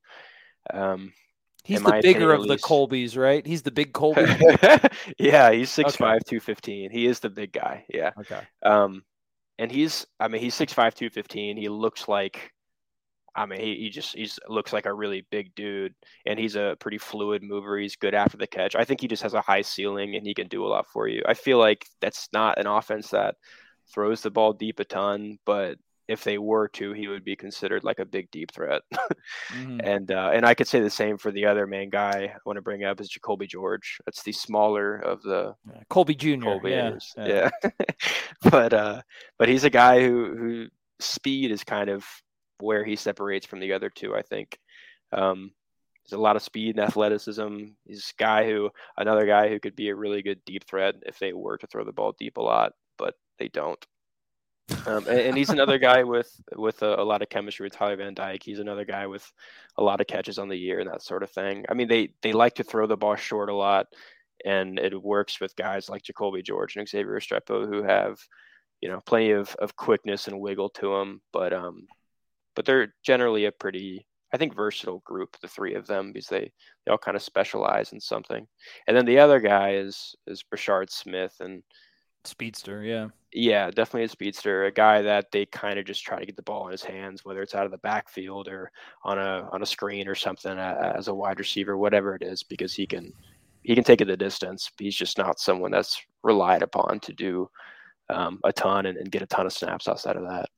[0.72, 1.12] Um,
[1.64, 3.44] He's the bigger opinion, of the Colbys, right?
[3.44, 4.20] He's the big Colby.
[5.18, 6.18] yeah, he's 6'5", okay.
[6.28, 6.90] 215.
[6.90, 7.86] He is the big guy.
[7.88, 8.10] Yeah.
[8.20, 8.40] Okay.
[8.62, 9.02] Um,
[9.58, 11.56] and he's, I mean, he's 6'5", 215.
[11.56, 12.52] He looks like,
[13.34, 15.94] I mean, he, he just he's looks like a really big dude,
[16.26, 17.78] and he's a pretty fluid mover.
[17.78, 18.76] He's good after the catch.
[18.76, 21.08] I think he just has a high ceiling, and he can do a lot for
[21.08, 21.22] you.
[21.26, 23.36] I feel like that's not an offense that
[23.92, 27.84] throws the ball deep a ton, but if they were to, he would be considered
[27.84, 28.82] like a big deep threat.
[29.52, 29.80] mm-hmm.
[29.82, 32.56] And uh, and I could say the same for the other main guy I want
[32.56, 33.98] to bring up is Jacoby George.
[34.04, 36.42] That's the smaller of the yeah, Colby Jr.
[36.42, 37.50] Colby yeah, yeah.
[37.62, 37.70] yeah.
[38.50, 39.02] but uh,
[39.38, 40.66] but he's a guy who who
[41.00, 42.04] speed is kind of
[42.60, 44.14] where he separates from the other two.
[44.14, 44.58] I think.
[45.12, 45.52] Um,
[46.04, 47.64] there's a lot of speed and athleticism.
[47.86, 51.18] He's a guy who, another guy who could be a really good deep threat if
[51.18, 53.82] they were to throw the ball deep a lot, but they don't.
[54.86, 57.96] Um, and, and, he's another guy with with a, a, lot of chemistry with Tyler
[57.96, 58.42] Van Dyke.
[58.42, 59.30] He's another guy with
[59.76, 61.66] a lot of catches on the year and that sort of thing.
[61.68, 63.88] I mean, they they like to throw the ball short a lot,
[64.44, 68.18] and it works with guys like Jacoby George and Xavier Restrepo who have,
[68.80, 71.20] you know, plenty of, of quickness and wiggle to them.
[71.30, 71.86] But um,
[72.56, 76.50] but they're generally a pretty I think versatile group, the three of them, because they,
[76.84, 78.46] they all kind of specialize in something.
[78.88, 81.62] And then the other guy is is Brashard Smith and
[82.26, 83.08] speedster, yeah.
[83.32, 86.42] Yeah, definitely a speedster, a guy that they kind of just try to get the
[86.42, 88.70] ball in his hands, whether it's out of the backfield or
[89.02, 92.72] on a on a screen or something as a wide receiver, whatever it is, because
[92.72, 93.12] he can
[93.62, 94.70] he can take it the distance.
[94.78, 97.50] He's just not someone that's relied upon to do
[98.08, 100.48] um, a ton and, and get a ton of snaps outside of that.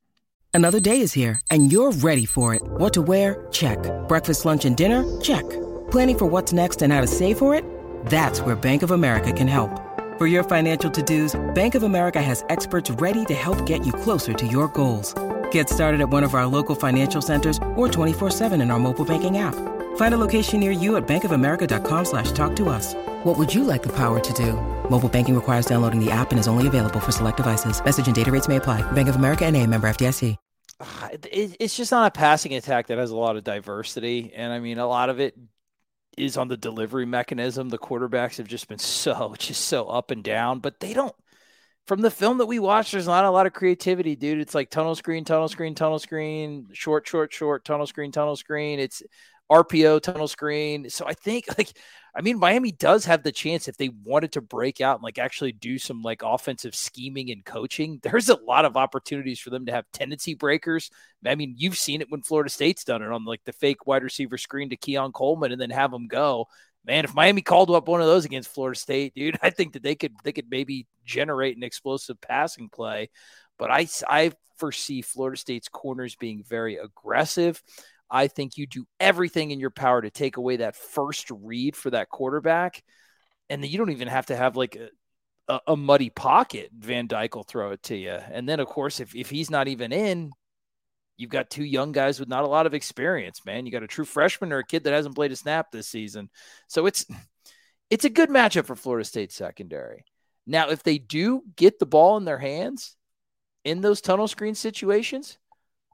[0.53, 2.63] Another day is here, and you're ready for it.
[2.63, 3.47] What to wear?
[3.53, 3.79] Check.
[4.09, 5.05] Breakfast, lunch, and dinner?
[5.21, 5.49] Check.
[5.91, 7.65] Planning for what's next and how to save for it?
[8.07, 9.86] That's where Bank of America can help.
[10.19, 14.33] For your financial to-dos, Bank of America has experts ready to help get you closer
[14.33, 15.15] to your goals.
[15.51, 19.37] Get started at one of our local financial centers or 24-7 in our mobile banking
[19.37, 19.55] app.
[19.97, 22.95] Find a location near you at bankofamerica.com slash talk to us.
[23.25, 24.55] What would you like the power to do?
[24.89, 27.85] Mobile banking requires downloading the app and is only available for select devices.
[27.85, 28.81] Message and data rates may apply.
[28.93, 30.37] Bank of America and a member FDIC.
[30.81, 34.33] Ah, it's just not a passing attack that has a lot of diversity.
[34.35, 35.35] And I mean, a lot of it
[36.17, 37.69] is on the delivery mechanism.
[37.69, 41.15] The quarterbacks have just been so just so up and down, but they don't.
[41.87, 44.41] From the film that we watched, there's not a lot of creativity, dude.
[44.41, 48.81] It's like tunnel screen, tunnel screen, tunnel screen, short, short, short, tunnel screen, tunnel screen.
[48.81, 49.05] It's
[49.51, 50.91] RPO, tunnel screen.
[50.91, 51.73] So I think like
[52.17, 55.19] I mean, Miami does have the chance if they wanted to break out and like
[55.19, 58.01] actually do some like offensive scheming and coaching.
[58.03, 60.91] There's a lot of opportunities for them to have tendency breakers.
[61.27, 64.03] I mean, you've seen it when Florida State's done it on like the fake wide
[64.03, 66.47] receiver screen to Keon Coleman and then have them go.
[66.87, 69.83] Man, if Miami called up one of those against Florida State, dude, I think that
[69.83, 73.11] they could they could maybe generate an explosive passing play.
[73.59, 77.63] But I I foresee Florida State's corners being very aggressive.
[78.11, 81.91] I think you do everything in your power to take away that first read for
[81.91, 82.83] that quarterback.
[83.49, 84.89] And then you don't even have to have like a,
[85.53, 86.71] a, a muddy pocket.
[86.77, 88.11] Van Dyke will throw it to you.
[88.11, 90.33] And then, of course, if, if he's not even in,
[91.17, 93.67] you've got two young guys with not a lot of experience, man.
[93.67, 96.31] You got a true freshman or a kid that hasn't played a snap this season.
[96.69, 97.07] So it's
[97.91, 100.05] it's a good matchup for Florida State secondary.
[100.47, 102.97] Now, if they do get the ball in their hands
[103.65, 105.39] in those tunnel screen situations,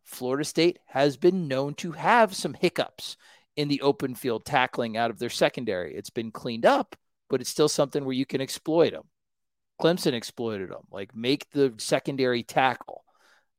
[0.05, 3.17] Florida State has been known to have some hiccups
[3.57, 5.95] in the open field tackling out of their secondary.
[5.95, 6.97] It's been cleaned up,
[7.29, 9.05] but it's still something where you can exploit them.
[9.81, 13.05] Clemson exploited them, like make the secondary tackle.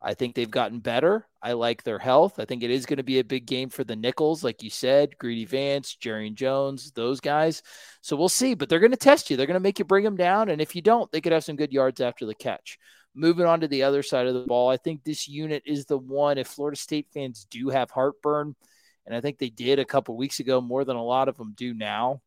[0.01, 1.27] I think they've gotten better.
[1.41, 2.37] I like their health.
[2.37, 4.69] I think it is going to be a big game for the Nickels, like you
[4.69, 7.63] said, Greedy Vance, Jarrian Jones, those guys.
[8.01, 9.37] So we'll see, but they're going to test you.
[9.37, 10.49] They're going to make you bring them down.
[10.49, 12.77] And if you don't, they could have some good yards after the catch.
[13.15, 15.97] Moving on to the other side of the ball, I think this unit is the
[15.97, 16.37] one.
[16.37, 18.55] If Florida State fans do have heartburn,
[19.05, 21.53] and I think they did a couple weeks ago more than a lot of them
[21.55, 22.21] do now,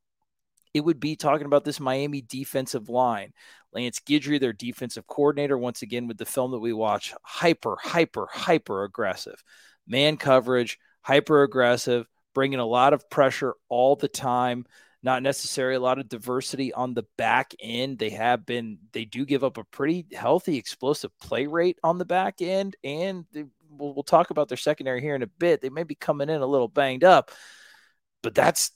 [0.74, 3.32] it would be talking about this Miami defensive line.
[3.72, 8.28] Lance Guidry, their defensive coordinator, once again with the film that we watch, hyper, hyper,
[8.30, 9.42] hyper aggressive.
[9.86, 14.66] Man coverage, hyper aggressive, bringing a lot of pressure all the time
[15.06, 17.96] not necessarily a lot of diversity on the back end.
[17.96, 22.04] They have been, they do give up a pretty healthy, explosive play rate on the
[22.04, 22.74] back end.
[22.82, 25.60] And they, we'll, we'll talk about their secondary here in a bit.
[25.60, 27.30] They may be coming in a little banged up,
[28.20, 28.72] but that's,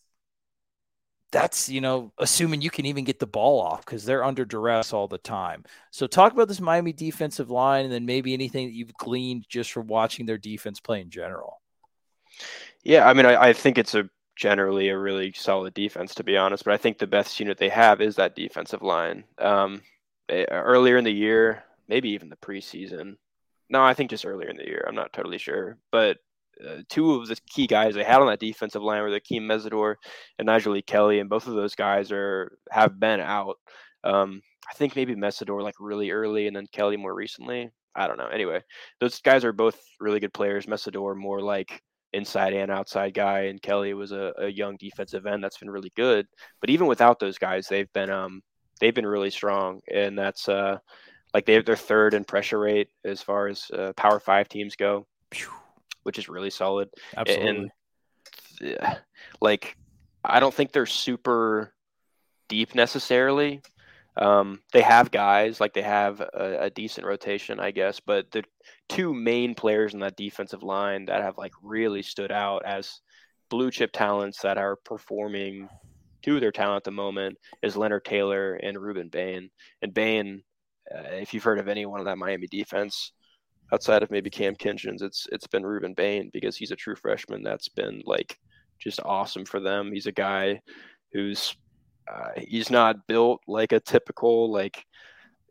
[1.33, 4.93] that's, you know, assuming you can even get the ball off because they're under duress
[4.93, 5.65] all the time.
[5.91, 9.71] So, talk about this Miami defensive line and then maybe anything that you've gleaned just
[9.71, 11.61] from watching their defense play in general.
[12.83, 14.09] Yeah, I mean, I, I think it's a
[14.41, 16.65] generally a really solid defense, to be honest.
[16.65, 19.25] But I think the best unit they have is that defensive line.
[19.39, 19.83] Um,
[20.29, 23.17] they, earlier in the year, maybe even the preseason.
[23.69, 24.85] No, I think just earlier in the year.
[24.89, 26.17] I'm not totally sure, but
[26.67, 29.97] uh, two of the key guys they had on that defensive line were Akeem Mesidor
[30.39, 33.59] and Nyjalik Kelly, and both of those guys are have been out.
[34.03, 37.71] Um, I think maybe Mesidor like really early, and then Kelly more recently.
[37.95, 38.29] I don't know.
[38.29, 38.63] Anyway,
[39.01, 40.67] those guys are both really good players.
[40.67, 45.43] Mesidor more like inside and outside guy, and Kelly was a, a young defensive end
[45.43, 46.27] that's been really good.
[46.61, 48.43] But even without those guys, they've been um
[48.81, 50.79] they've been really strong, and that's uh
[51.35, 55.07] like they they're third in pressure rate as far as uh, Power Five teams go,
[56.03, 56.89] which is really solid.
[57.17, 57.49] Absolutely.
[57.49, 57.71] And
[58.61, 58.99] yeah,
[59.41, 59.77] like
[60.25, 61.73] I don't think they're super
[62.49, 63.63] deep necessarily.
[64.17, 68.43] Um, they have guys like they have a, a, decent rotation, I guess, but the
[68.89, 73.01] two main players in that defensive line that have like really stood out as
[73.51, 75.69] blue chip talents that are performing
[76.23, 79.49] to their talent at the moment is Leonard Taylor and Rueben Bain.
[79.83, 80.43] And Bain,
[80.95, 83.13] uh, if you've heard of anyone on that Miami defense
[83.73, 87.43] outside of maybe Cam Kinchens, it's it's been Rueben Bain because he's a true freshman
[87.43, 88.39] that's been like
[88.81, 89.93] just awesome for them.
[89.93, 90.61] He's a guy
[91.13, 91.57] who's
[92.09, 94.85] uh, he's not built like a typical like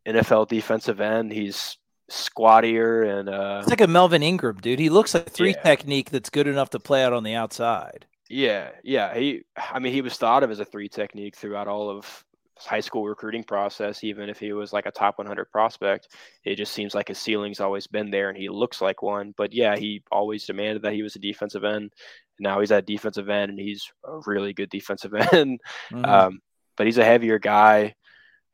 [0.07, 1.31] NFL defensive end.
[1.31, 1.77] He's
[2.09, 4.79] squattier and uh, it's like a Melvin Ingram dude.
[4.79, 5.61] He looks like three yeah.
[5.61, 8.05] technique that's good enough to play out on the outside.
[8.29, 9.15] Yeah, yeah.
[9.15, 12.23] He, I mean, he was thought of as a three technique throughout all of
[12.65, 14.03] high school recruiting process.
[14.03, 16.09] Even if he was like a top 100 prospect,
[16.43, 19.33] it just seems like his ceiling's always been there, and he looks like one.
[19.37, 21.91] But yeah, he always demanded that he was a defensive end.
[22.39, 25.59] Now he's at defensive end, and he's a really good defensive end.
[25.91, 26.05] Mm-hmm.
[26.05, 26.39] Um,
[26.77, 27.95] but he's a heavier guy.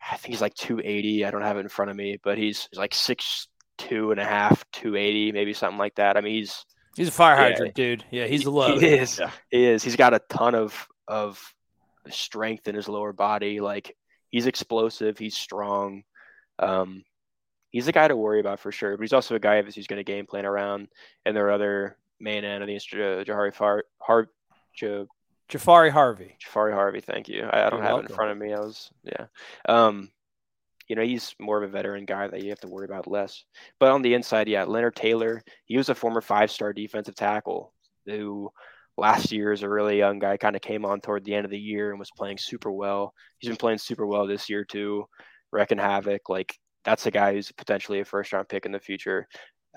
[0.02, 1.26] I think he's like 280.
[1.26, 4.20] I don't have it in front of me, but he's, he's like six two and
[4.20, 6.18] a half, 280, maybe something like that.
[6.18, 6.66] I mean, he's
[6.96, 8.06] he's a fire hydrant, yeah, dude.
[8.12, 8.78] Yeah, he's a low.
[8.78, 9.20] He is.
[9.20, 9.32] Yeah.
[9.50, 9.84] He is.
[9.84, 11.42] He's got a ton of of
[12.10, 13.60] strength in his lower body.
[13.60, 13.96] Like
[14.30, 15.18] he's explosive.
[15.18, 16.04] He's strong.
[16.60, 17.04] Um,
[17.72, 18.96] he's a guy to worry about for sure.
[18.96, 20.88] But he's also a guy who's going to game plan around.
[21.26, 24.30] And there are other main end of the Jahari Far Har
[24.80, 26.38] Jahfari Harvey.
[26.44, 27.44] Jahfari Harvey, thank you.
[27.44, 28.06] I, I don't You're have welcome.
[28.06, 28.54] it in front of me.
[28.54, 29.26] I was yeah.
[29.68, 30.10] Um,
[30.88, 33.44] you know, he's more of a veteran guy that you have to worry about less.
[33.80, 37.74] But on the inside, yeah, Leonard Taylor, he was a former five-star defensive tackle
[38.06, 38.52] who
[38.98, 41.52] last year is a really young guy, kind of came on toward the end of
[41.52, 43.14] the year and was playing super well.
[43.40, 45.06] He's been playing super well this year too,
[45.52, 46.30] wrecking havoc.
[46.30, 49.28] Like that's a guy who's potentially a first round pick in the future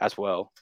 [0.00, 0.52] as well.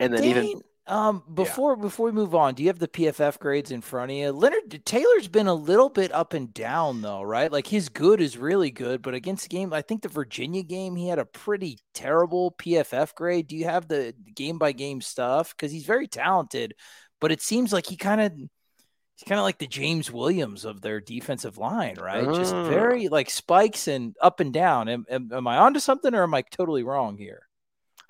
[0.00, 0.30] And then Dang.
[0.30, 1.82] even um, before yeah.
[1.82, 4.32] before we move on, do you have the PFF grades in front of you?
[4.32, 7.52] Leonard Taylor's been a little bit up and down though, right?
[7.52, 10.96] Like his good is really good, but against the game, I think the Virginia game,
[10.96, 13.48] he had a pretty terrible PFF grade.
[13.48, 15.54] Do you have the game by game stuff?
[15.54, 16.74] Because he's very talented,
[17.20, 20.80] but it seems like he kind of he's kind of like the James Williams of
[20.80, 22.24] their defensive line, right?
[22.34, 22.64] Just ah.
[22.64, 24.88] very like spikes and up and down.
[24.88, 27.42] Am, am, am I onto something or am I totally wrong here?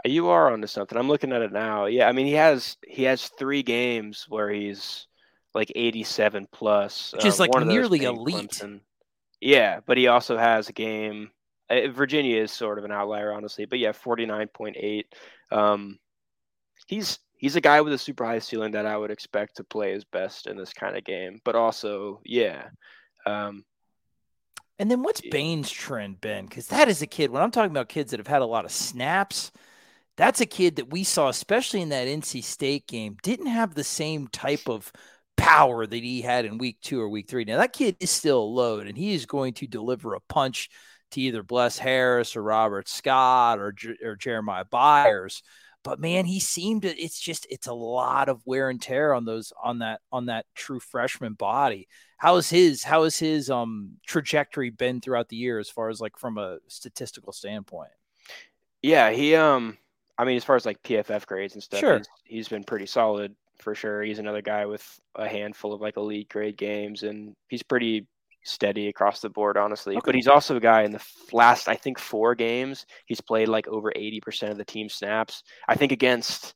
[0.05, 0.97] You are onto something.
[0.97, 1.87] I'm looking at it now.
[1.87, 5.07] Yeah, I mean he has he has three games where he's
[5.55, 8.51] like 87 plus, which is um, like nearly elite.
[8.51, 8.81] Clemson.
[9.41, 11.31] Yeah, but he also has a game.
[11.71, 15.05] Uh, Virginia is sort of an outlier, honestly, but yeah, 49.8.
[15.51, 15.99] Um,
[16.87, 19.93] he's he's a guy with a super high ceiling that I would expect to play
[19.93, 21.41] his best in this kind of game.
[21.45, 22.69] But also, yeah.
[23.25, 23.65] Um,
[24.79, 26.47] and then what's Bain's trend been?
[26.47, 27.31] Because that is a kid.
[27.31, 29.51] When I'm talking about kids that have had a lot of snaps,
[30.17, 33.85] that's a kid that we saw, especially in that NC State game, didn't have the
[33.85, 34.93] same type of
[35.37, 37.45] power that he had in week two or week three.
[37.45, 40.69] Now, that kid is still a load, and he is going to deliver a punch
[41.13, 43.75] to either Bless Harris or Robert Scott or,
[44.05, 45.43] or Jeremiah Byers.
[45.85, 49.25] But man, he seemed to, it's just, it's a lot of wear and tear on
[49.25, 51.89] those, on that, on that true freshman body.
[52.19, 56.01] How is his, how is his um trajectory been throughout the year as far as
[56.01, 57.91] like from a statistical standpoint?
[58.83, 59.79] Yeah, he, um,
[60.19, 61.99] I mean, as far as like PFF grades and stuff, sure.
[61.99, 64.03] he's, he's been pretty solid for sure.
[64.03, 68.07] He's another guy with a handful of like elite grade games, and he's pretty
[68.49, 69.95] steady across the board, honestly.
[69.97, 70.03] Okay.
[70.05, 73.69] But he's also a guy in the last, I think, four games, he's played like
[73.69, 75.43] over 80% of the team snaps.
[75.69, 76.55] I think against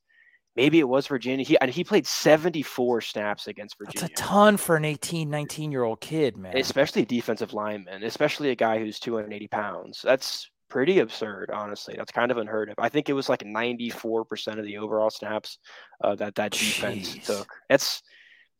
[0.56, 1.44] maybe it was Virginia.
[1.44, 4.08] He and he played 74 snaps against Virginia.
[4.08, 6.56] That's a ton for an 18, 19 year old kid, man.
[6.56, 10.00] Especially defensive lineman, especially a guy who's 280 pounds.
[10.02, 11.94] That's pretty absurd, honestly.
[11.96, 12.76] That's kind of unheard of.
[12.78, 15.58] I think it was like 94% of the overall snaps
[16.02, 17.26] uh, that that defense Jeez.
[17.26, 17.48] took.
[17.68, 18.02] That's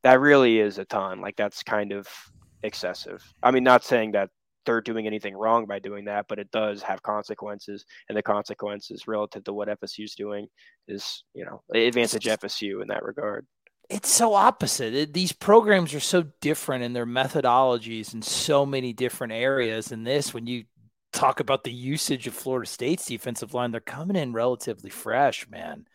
[0.02, 1.20] that really is a ton.
[1.20, 2.08] Like that's kind of
[2.62, 3.22] excessive.
[3.42, 4.30] I mean, not saying that
[4.64, 9.08] they're doing anything wrong by doing that, but it does have consequences, and the consequences
[9.08, 10.46] relative to what FSU's doing
[10.86, 13.46] is, you know, advantage FSU in that regard.
[13.90, 15.12] It's so opposite.
[15.12, 19.92] these programs are so different in their methodologies in so many different areas.
[19.92, 20.64] And this, when you
[21.12, 23.70] talk about the usage of Florida State's defensive line.
[23.70, 25.86] They're coming in relatively fresh, man.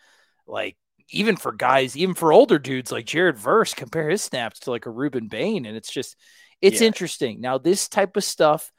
[0.46, 0.78] Like
[1.10, 4.86] even for guys, even for older dudes like Jared Verse, compare his snaps to like
[4.86, 5.66] a Rueben Bain.
[5.66, 6.16] And it's just,
[6.62, 6.88] it's yeah.
[6.88, 7.42] interesting.
[7.42, 8.72] Now, this type of stuff,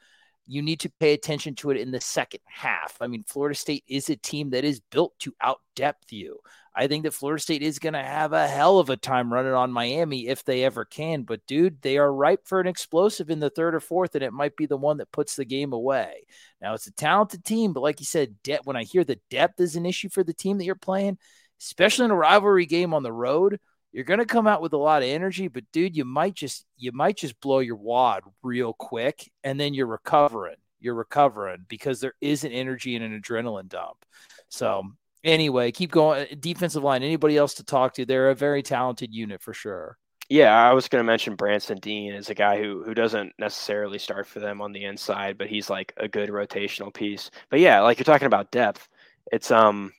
[0.47, 2.97] you need to pay attention to it in the second half.
[2.99, 6.39] I mean, Florida State is a team that is built to out depth you.
[6.75, 9.53] I think that Florida State is going to have a hell of a time running
[9.53, 11.23] on Miami if they ever can.
[11.23, 14.33] But, dude, they are ripe for an explosive in the third or fourth, and it
[14.33, 16.25] might be the one that puts the game away.
[16.61, 19.59] Now, it's a talented team, but like you said, de- when I hear the depth
[19.59, 21.17] is an issue for the team that you're playing,
[21.59, 23.59] especially in a rivalry game on the road,
[23.91, 26.65] you're going to come out with a lot of energy but dude you might just
[26.77, 31.99] you might just blow your wad real quick and then you're recovering you're recovering because
[31.99, 34.05] there is an energy and an adrenaline dump.
[34.49, 34.83] So
[35.23, 38.05] anyway keep going defensive line anybody else to talk to?
[38.05, 39.97] They're a very talented unit for sure.
[40.29, 43.97] Yeah, I was going to mention Branson Deen is a guy who who doesn't necessarily
[43.97, 47.31] start for them on the inside, but he's like a good rotational piece.
[47.49, 48.87] But yeah, like you're talking about depth,
[49.31, 49.91] it's um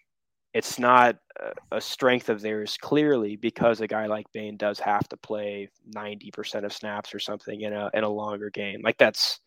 [0.53, 1.17] it's not
[1.71, 6.65] a strength of theirs clearly because a guy like Bain does have to play 90%
[6.65, 8.81] of snaps or something in a in a longer game.
[8.83, 9.41] Like that's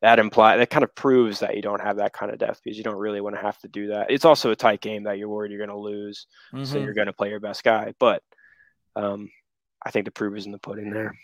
[0.00, 2.78] that imply that kind of proves that you don't have that kind of depth because
[2.78, 4.10] you don't really want to have to do that.
[4.10, 6.64] It's also a tight game that you're worried you're going to lose, mm-hmm.
[6.64, 7.94] so you're going to play your best guy.
[7.98, 8.22] But
[8.96, 9.30] um,
[9.84, 11.14] I think the proof is in the pudding there.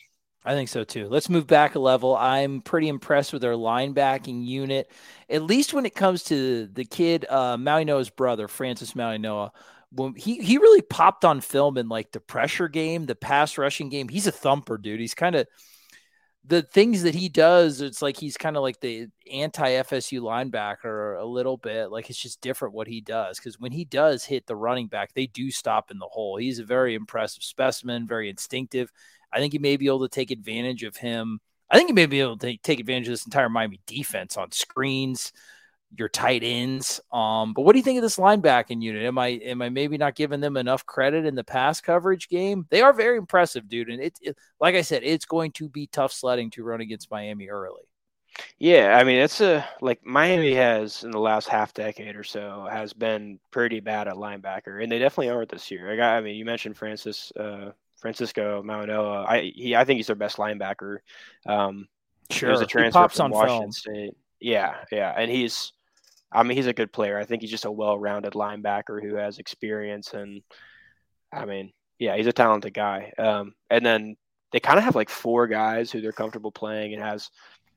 [0.44, 1.09] I think so too.
[1.09, 2.14] Let's move back a level.
[2.14, 4.90] I'm pretty impressed with their linebacking unit,
[5.30, 9.50] at least when it comes to the kid, uh, Mauigoa's brother, Francis Mauigoa.
[9.90, 13.88] When he he really popped on film in like the pressure game, the pass rushing
[13.88, 14.09] game.
[14.09, 15.00] He's a thumper, dude.
[15.00, 15.46] He's kind of
[16.46, 17.80] the things that he does.
[17.80, 21.90] It's like he's kind of like the anti FSU linebacker a little bit.
[21.90, 25.14] Like it's just different what he does because when he does hit the running back,
[25.14, 26.37] they do stop in the hole.
[26.37, 28.92] He's a very impressive specimen, very instinctive
[29.35, 31.40] I think you may be able to take advantage of him.
[31.70, 34.53] I think you may be able to take advantage of this entire Miami defense on
[34.53, 35.33] screens,
[35.99, 37.01] your tight ends.
[37.12, 39.05] Um, but what do you think of this linebacking unit?
[39.05, 42.66] Am I am I maybe not giving them enough credit in the pass coverage game?
[42.70, 43.88] They are very impressive, dude.
[43.88, 44.18] And it
[44.61, 47.83] like I said, it's going to be tough sledding to run against Miami early.
[48.59, 52.66] Yeah, I mean it's a like Miami has in the last half decade or so
[52.70, 55.92] has been pretty bad at linebacker, and they definitely aren't this year.
[55.92, 57.73] I got, I mean, you mentioned Francis uh,
[58.05, 59.27] Francisco Mauigoa.
[59.27, 60.99] I he I think he's their best linebacker.
[61.47, 61.88] Um,
[62.31, 63.73] sure, he a transfer from Washington film.
[63.73, 64.17] State.
[64.40, 65.73] Yeah, yeah, and he's
[66.31, 67.19] I mean he's a good player.
[67.19, 70.43] I think he's just a well-rounded linebacker who has experience and
[71.33, 73.11] I mean yeah he's a talented guy.
[73.17, 74.17] Um, and then
[74.53, 77.31] they kind of have like four guys who they're comfortable playing and has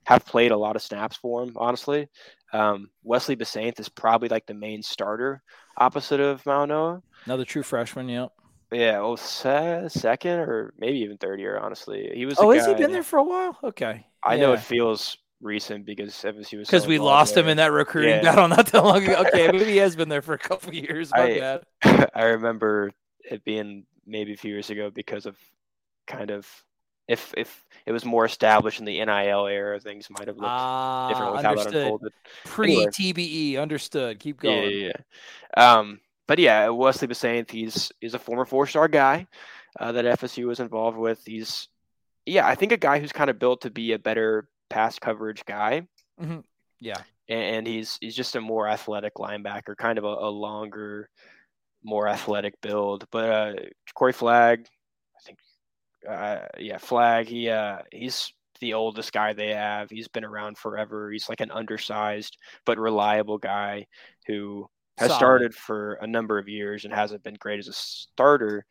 [0.04, 1.54] have played a lot of snaps for him.
[1.56, 2.10] Honestly,
[2.52, 5.42] um, Wesley Bissainthe is probably like the main starter
[5.78, 7.02] opposite of Mauigoa.
[7.26, 8.10] Another true freshman.
[8.10, 8.34] Yep.
[8.71, 11.58] Yeah, well, second or maybe even third year.
[11.58, 12.38] Honestly, he was.
[12.38, 13.58] Oh, has he been there for a while?
[13.63, 14.41] Okay, I yeah.
[14.41, 17.43] know it feels recent because FSU was because we lost there.
[17.43, 18.21] him in that recruiting yeah.
[18.23, 19.23] battle not that long ago.
[19.27, 21.12] Okay, maybe he has been there for a couple years.
[21.12, 22.91] My I, I remember
[23.23, 25.38] it being maybe a few years ago because of
[26.08, 26.47] kind of
[27.08, 31.36] if if it was more established in the NIL era, things might have looked different
[31.36, 31.73] with understood.
[31.73, 32.13] how that unfolded.
[32.45, 33.62] Pre TBE, anyway.
[33.62, 34.19] understood.
[34.19, 34.63] Keep going.
[34.63, 34.91] Yeah, Yeah,
[35.56, 35.71] yeah.
[35.73, 39.28] Um, but yeah, Wesley Bissainthe he's he's a former four star guy
[39.80, 41.22] uh, that FSU was involved with.
[41.26, 41.68] He's
[42.26, 45.46] yeah, I think a guy who's kind of built to be a better pass coverage
[45.46, 45.88] guy.
[46.22, 46.40] Mm-hmm.
[46.80, 51.10] Yeah, and, and, he's he's just a more athletic linebacker, kind of a, a longer,
[51.84, 53.06] more athletic build.
[53.12, 53.54] But uh,
[53.96, 54.68] Corey Flagg,
[55.16, 55.40] I think,
[56.08, 57.28] uh, yeah, Flagg.
[57.28, 59.90] He uh, he's the oldest guy they have.
[59.90, 61.12] He's been around forever.
[61.12, 63.88] He's like an undersized but reliable guy
[64.28, 65.19] who has Solid.
[65.19, 68.65] started for a number of years and hasn't been great as a starter,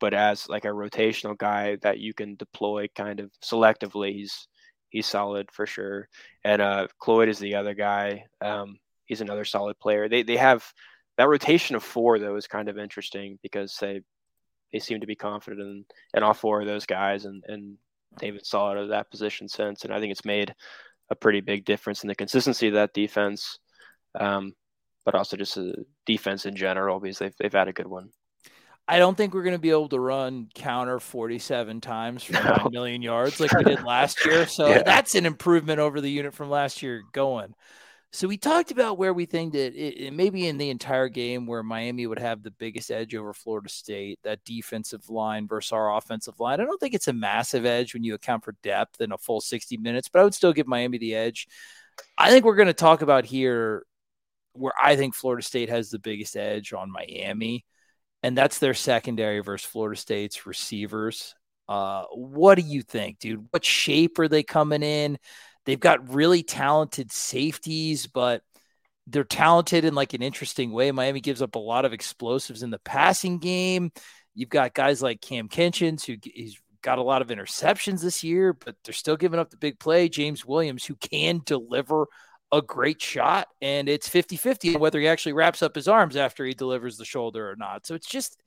[0.00, 4.48] but as like a rotational guy that you can deploy kind of selectively, he's
[4.90, 6.08] he's solid for sure.
[6.44, 8.24] And uh, Cloyd is the other guy.
[8.40, 10.08] Um, he's another solid player.
[10.08, 10.64] They they have
[11.16, 14.00] that rotation of four though is kind of interesting because they
[14.72, 17.76] they seem to be confident in, in all four of those guys and and
[18.18, 19.84] they've been solid at that position since.
[19.84, 20.54] And I think it's made
[21.10, 23.58] a pretty big difference in the consistency of that defense.
[24.18, 24.54] Um,
[25.08, 25.56] but also just
[26.04, 28.10] defense in general because they've they've had a good one.
[28.86, 32.40] I don't think we're going to be able to run counter 47 times for no.
[32.64, 34.46] 9 million yards like we did last year.
[34.46, 34.82] So yeah.
[34.82, 37.54] that's an improvement over the unit from last year going.
[38.12, 41.46] So we talked about where we think that it, it maybe in the entire game
[41.46, 45.96] where Miami would have the biggest edge over Florida State, that defensive line versus our
[45.96, 46.60] offensive line.
[46.60, 49.40] I don't think it's a massive edge when you account for depth in a full
[49.40, 51.48] 60 minutes, but I would still give Miami the edge.
[52.18, 53.84] I think we're going to talk about here
[54.58, 57.64] where I think Florida State has the biggest edge on Miami,
[58.22, 61.34] and that's their secondary versus Florida State's receivers.
[61.68, 63.46] Uh, what do you think, dude?
[63.50, 65.18] What shape are they coming in?
[65.66, 68.42] They've got really talented safeties, but
[69.06, 70.90] they're talented in like an interesting way.
[70.92, 73.90] Miami gives up a lot of explosives in the passing game.
[74.34, 78.52] You've got guys like Cam Kinchens, who he's got a lot of interceptions this year,
[78.52, 80.08] but they're still giving up the big play.
[80.08, 82.06] James Williams, who can deliver
[82.52, 86.44] a great shot, and it's 50 50 whether he actually wraps up his arms after
[86.44, 87.86] he delivers the shoulder or not.
[87.86, 88.40] So it's just,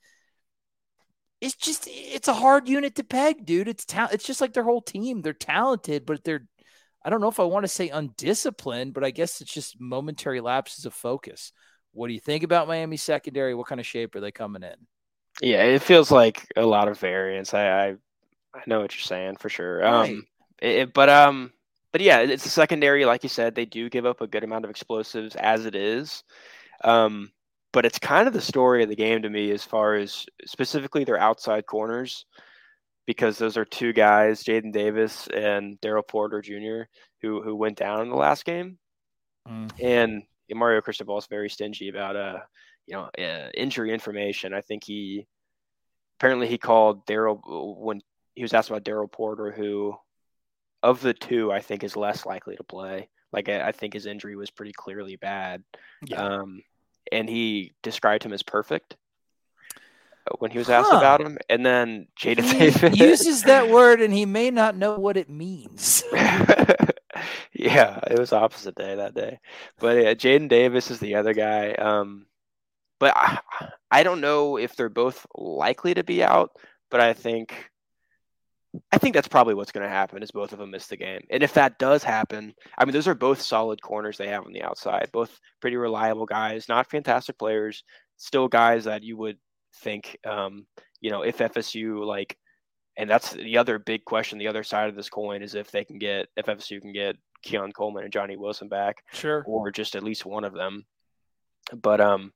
[1.40, 3.68] it's just, it's a hard unit to peg, dude.
[3.68, 5.22] It's ta- It's just like their whole team.
[5.22, 6.46] They're talented, but they're,
[7.04, 10.40] I don't know if I want to say undisciplined, but I guess it's just momentary
[10.40, 11.52] lapses of focus.
[11.92, 13.54] What do you think about Miami secondary?
[13.54, 14.76] What kind of shape are they coming in?
[15.40, 17.54] Yeah, it feels like a lot of variance.
[17.54, 17.96] I I,
[18.54, 19.78] I know what you're saying for sure.
[19.78, 20.10] Right.
[20.12, 20.26] Um,
[20.60, 21.52] it, but um,
[21.92, 24.64] but yeah, it's a secondary, like you said, they do give up a good amount
[24.64, 26.24] of explosives as it is.
[26.82, 27.30] Um,
[27.72, 31.04] but it's kind of the story of the game to me as far as specifically
[31.04, 32.26] their outside corners,
[33.06, 36.88] because those are two guys, Jaden Davis and Daryl Porter Jr.,
[37.22, 38.78] who who went down in the last game.
[39.48, 39.70] Mm.
[39.80, 42.38] And Mario Cristobal is very stingy about uh,
[42.86, 44.52] you know, uh, injury information.
[44.54, 45.26] I think he
[46.18, 47.40] apparently he called Daryl
[47.78, 48.00] when
[48.34, 49.94] he was asked about Daryl Porter, who
[50.82, 53.08] of the two, I think is less likely to play.
[53.32, 55.62] Like I, I think his injury was pretty clearly bad.
[56.04, 56.22] Yeah.
[56.22, 56.62] Um,
[57.10, 58.96] and he described him as perfect
[60.38, 60.98] when he was asked huh.
[60.98, 61.38] about him.
[61.48, 66.04] And then Jaden Davis uses that word, and he may not know what it means.
[67.52, 69.40] yeah, it was opposite day that day.
[69.78, 71.72] But yeah, Jaden Davis is the other guy.
[71.72, 72.26] Um,
[72.98, 73.40] but I,
[73.90, 76.52] I don't know if they're both likely to be out.
[76.90, 77.71] But I think
[78.90, 81.20] I think that's probably what's going to happen is both of them miss the game.
[81.30, 84.52] And if that does happen, I mean, those are both solid corners they have on
[84.52, 87.84] the outside, both pretty reliable guys, not fantastic players,
[88.16, 89.36] still guys that you would
[89.82, 90.66] think, um,
[91.00, 92.36] you know, if FSU like,
[92.96, 94.38] and that's the other big question.
[94.38, 97.16] The other side of this coin is if they can get, if FSU can get
[97.42, 100.84] Keon Coleman and Johnny Wilson back, sure, or just at least one of them.
[101.74, 102.32] But um,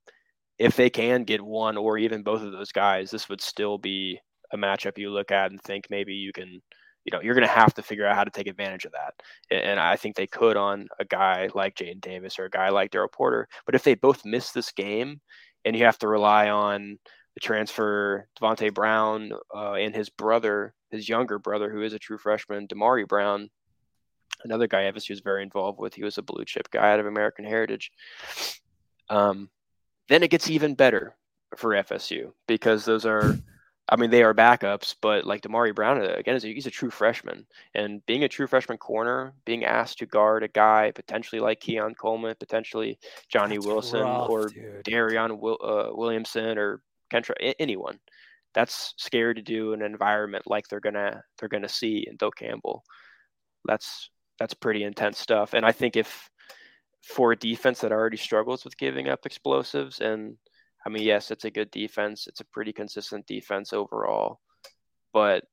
[0.58, 4.20] if they can get one or even both of those guys, this would still be
[4.52, 6.60] a matchup you look at and think maybe you can,
[7.04, 9.14] you know, you're going to have to figure out how to take advantage of that.
[9.50, 12.90] And I think they could on a guy like Jaden Davis or a guy like
[12.90, 13.48] Daryl Porter.
[13.64, 15.20] But if they both miss this game
[15.64, 16.98] and you have to rely on
[17.34, 22.18] the transfer Davonte Brown uh, and his brother, his younger brother, who is a true
[22.18, 23.50] freshman, Damari Brown,
[24.44, 25.94] another guy FSU was very involved with.
[25.94, 27.92] He was a blue chip guy out of American Heritage.
[29.08, 29.50] Um,
[30.08, 31.16] then it gets even better
[31.56, 33.36] for FSU because those are
[33.88, 36.70] I mean, they are backups, but like Damari Brown uh, again, is a, he's a
[36.70, 41.40] true freshman, and being a true freshman corner, being asked to guard a guy potentially
[41.40, 44.84] like Keon Coleman, potentially Johnny that's Wilson rough, or dude.
[44.84, 46.82] Darion Will, uh, Williamson or
[47.12, 48.00] Kentron, anyone,
[48.54, 52.36] that's scary to do in an environment like they're gonna they're gonna see in Doak
[52.36, 52.82] Campbell.
[53.66, 56.28] That's that's pretty intense stuff, and I think if
[57.02, 60.36] for a defense that already struggles with giving up explosives and
[60.86, 62.28] I mean, yes, it's a good defense.
[62.28, 64.38] It's a pretty consistent defense overall,
[65.12, 65.44] but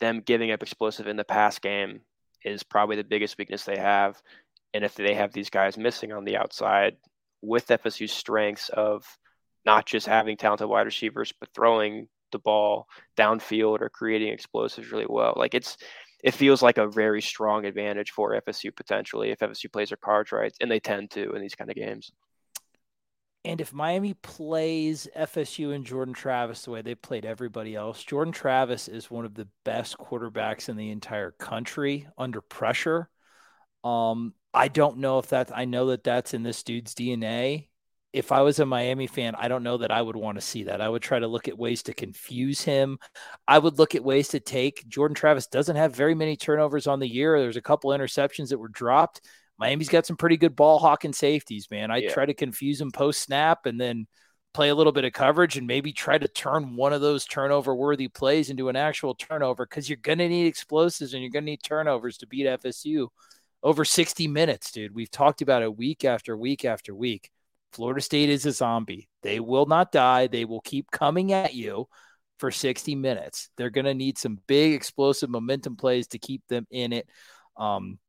[0.00, 2.02] them giving up explosive in the pass game
[2.44, 4.20] is probably the biggest weakness they have.
[4.74, 6.96] And if they have these guys missing on the outside
[7.40, 9.06] with FSU's strengths of
[9.64, 12.86] not just having talented wide receivers, but throwing the ball
[13.16, 15.78] downfield or creating explosives really well, like it's
[16.22, 20.32] it feels like a very strong advantage for FSU potentially if FSU plays their cards
[20.32, 22.12] right, and they tend to in these kind of games.
[23.44, 28.32] And if Miami plays FSU and Jordan Travis the way they played everybody else, Jordan
[28.32, 33.08] Travis is one of the best quarterbacks in the entire country under pressure.
[33.82, 37.68] Um, I don't know if that, I know that that's in this dude's DNA.
[38.12, 40.64] If I was a Miami fan, I don't know that I would want to see
[40.64, 40.80] that.
[40.80, 42.98] I would try to look at ways to confuse him.
[43.48, 47.00] I would look at ways to take Jordan Travis doesn't have very many turnovers on
[47.00, 47.40] the year.
[47.40, 49.22] There's a couple interceptions that were dropped
[49.62, 51.92] Miami's got some pretty good ball hawking safeties, man.
[51.92, 52.12] I yeah.
[52.12, 54.08] try to confuse them post snap and then
[54.52, 57.72] play a little bit of coverage and maybe try to turn one of those turnover
[57.72, 61.44] worthy plays into an actual turnover because you're going to need explosives and you're going
[61.44, 63.06] to need turnovers to beat FSU
[63.62, 64.96] over 60 minutes, dude.
[64.96, 67.30] We've talked about it week after week after week.
[67.72, 69.08] Florida State is a zombie.
[69.22, 70.26] They will not die.
[70.26, 71.86] They will keep coming at you
[72.40, 73.48] for 60 minutes.
[73.56, 77.08] They're going to need some big explosive momentum plays to keep them in it.
[77.56, 78.00] Um,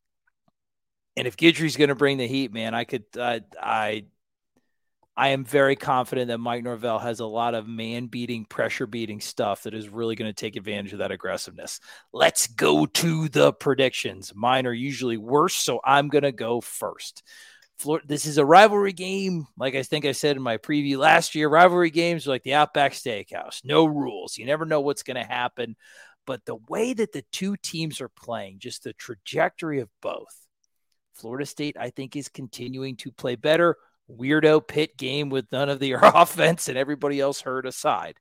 [1.16, 4.06] and if Guidry's going to bring the heat, man, I could, I, I,
[5.16, 9.22] I am very confident that Mike Norvell has a lot of man beating, pressure beating
[9.22, 11.80] stuff that is really going to take advantage of that aggressiveness.
[12.12, 14.34] Let's go to the predictions.
[14.34, 17.22] Mine are usually worse, so I'm going to go first.
[18.06, 19.46] This is a rivalry game.
[19.56, 22.56] Like I think I said in my preview last year, rivalry games are like the
[22.56, 23.64] Outback Steakhouse.
[23.64, 24.38] No rules.
[24.38, 25.76] You never know what's going to happen.
[26.26, 30.48] But the way that the two teams are playing, just the trajectory of both,
[31.16, 33.78] Florida State, I think, is continuing to play better.
[34.10, 38.18] weirdo Pitt game with none of the offense and everybody else hurt aside.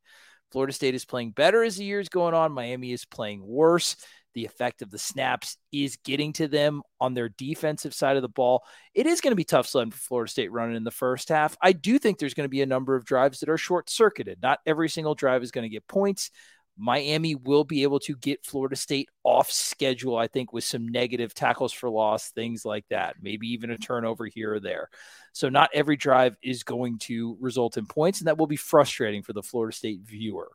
[0.52, 2.52] Florida State is playing better as the year's going on.
[2.52, 3.96] Miami is playing worse.
[4.34, 8.28] The effect of the snaps is getting to them on their defensive side of the
[8.28, 8.64] ball.
[8.94, 11.56] It is going to be tough sledding for Florida State running in the first half.
[11.60, 14.38] I do think there's going to be a number of drives that are short circuited.
[14.42, 16.30] Not every single drive is going to get points.
[16.76, 21.34] Miami will be able to get Florida State off schedule, I think, with some negative
[21.34, 24.88] tackles for loss, things like that, maybe even a turnover here or there.
[25.32, 29.22] So, not every drive is going to result in points, and that will be frustrating
[29.22, 30.50] for the Florida State viewer.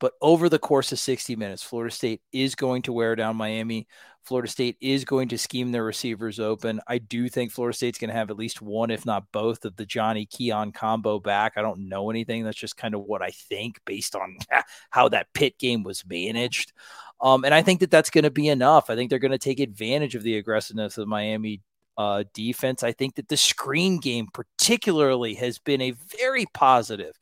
[0.00, 3.86] But over the course of 60 minutes, Florida State is going to wear down Miami.
[4.22, 6.80] Florida State is going to scheme their receivers open.
[6.86, 9.76] I do think Florida State's going to have at least one, if not both, of
[9.76, 11.54] the Johnny Keon combo back.
[11.56, 12.44] I don't know anything.
[12.44, 14.36] That's just kind of what I think based on
[14.90, 16.72] how that Pitt game was managed.
[17.20, 18.88] Um, and I think that that's going to be enough.
[18.88, 21.60] I think they're going to take advantage of the aggressiveness of Miami
[21.98, 22.82] uh, defense.
[22.82, 27.18] I think that the screen game, particularly, has been a very positive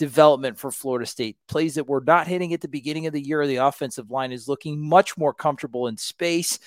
[0.00, 1.36] development for Florida State.
[1.46, 3.46] Plays that were not hitting at the beginning of the year.
[3.46, 6.58] The offensive line is looking much more comfortable in space.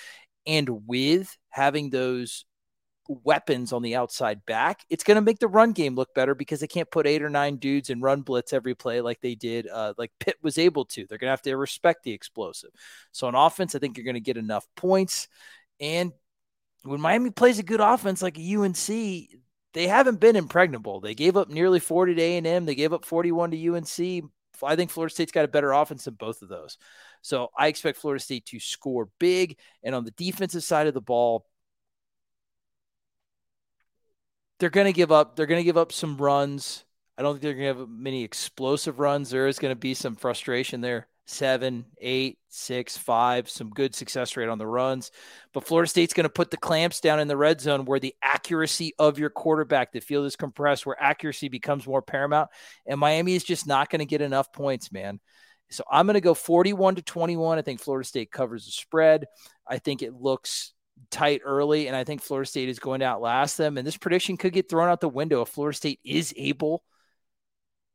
[0.45, 2.45] And with having those
[3.07, 6.59] weapons on the outside back, it's going to make the run game look better because
[6.59, 9.67] they can't put eight or nine dudes and run blitz every play like they did,
[9.67, 11.07] uh, like Pitt was able to.
[11.07, 12.69] They're going to have to respect the explosive.
[13.13, 15.27] So on offense, I think you're going to get enough points.
[15.79, 16.11] And
[16.84, 18.88] when Miami plays a good offense like UNC,
[19.74, 20.99] they haven't been impregnable.
[20.99, 22.65] They gave up nearly 40 to A&M.
[22.65, 24.32] They gave up 41 to UNC.
[24.63, 26.78] I think Florida State's got a better offense than both of those.
[27.21, 29.57] So I expect Florida State to score big.
[29.84, 31.45] And on the defensive side of the ball,
[34.59, 35.36] they're going to give up.
[35.36, 36.86] They're going to give up some runs.
[37.17, 39.30] I don't think they're going to have many explosive runs.
[39.30, 44.36] There is going to be some frustration there seven, eight, six, five, some good success
[44.36, 45.11] rate on the runs.
[45.53, 48.15] But Florida State's going to put the clamps down in the red zone where the
[48.21, 52.49] accuracy of your quarterback, the field is compressed, where accuracy becomes more paramount.
[52.86, 55.19] And Miami is just not going to get enough points, man.
[55.69, 57.57] So I'm going to go 41 to 21.
[57.57, 59.26] I think Florida State covers the spread.
[59.67, 60.74] I think it looks
[61.09, 63.78] tight early, and I think Florida State is going to outlast them.
[63.78, 66.84] And this prediction could get thrown out the window if Florida State is able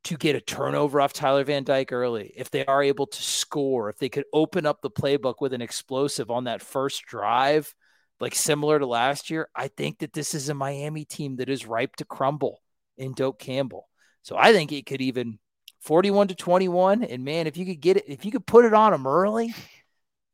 [0.04, 3.90] to get a turnover off Tyler Van Dyke early, if they are able to score,
[3.90, 7.74] if they could open up the playbook with an explosive on that first drive,
[8.20, 11.66] like similar to last year, I think that this is a Miami team that is
[11.66, 12.62] ripe to crumble
[12.96, 13.88] in Doak Campbell.
[14.22, 15.38] So I think it could even
[15.80, 17.04] 41 to 21.
[17.04, 19.54] And man, if you could get it, if you could put it on them early,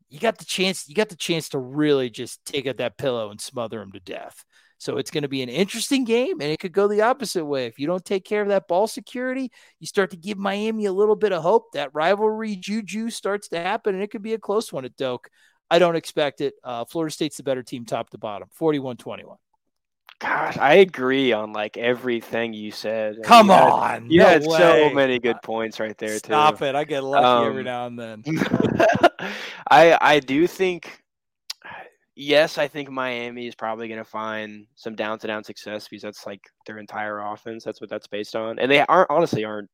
[0.09, 3.31] you got the chance, you got the chance to really just take out that pillow
[3.31, 4.45] and smother them to death.
[4.85, 7.65] So it's going to be an interesting game, and it could go the opposite way.
[7.65, 10.93] If you don't take care of that ball security, you start to give Miami a
[10.93, 11.73] little bit of hope.
[11.73, 15.31] That rivalry juju starts to happen, and it could be a close one at Doak.
[15.71, 16.53] I don't expect it.
[16.63, 19.39] Uh, Florida State's the better team, top to bottom, 41 21.
[20.21, 23.17] Gosh, I agree on like everything you said.
[23.25, 24.59] Come you on, had, you no had way.
[24.59, 26.19] so many good points right there.
[26.19, 26.67] Stop too.
[26.67, 26.75] it!
[26.75, 28.23] I get lucky Um, every now and then.
[29.71, 31.03] I I do think
[32.17, 36.03] yes, I think Miami is probably going to find some down to down success because
[36.03, 37.65] that's like their entire offense.
[37.65, 39.71] That's what that's based on, and they aren't honestly aren't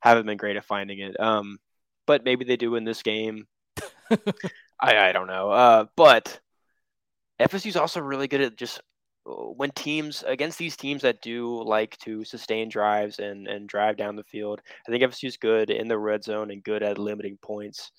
[0.00, 1.18] haven't been great at finding it.
[1.18, 1.58] Um,
[2.06, 3.46] but maybe they do in this game.
[4.80, 5.50] I I don't know.
[5.50, 6.40] Uh, but
[7.40, 8.80] FSU's also really good at just
[9.26, 13.96] uh, when teams against these teams that do like to sustain drives and and drive
[13.96, 14.60] down the field.
[14.86, 17.90] I think FSU's good in the red zone and good at limiting points.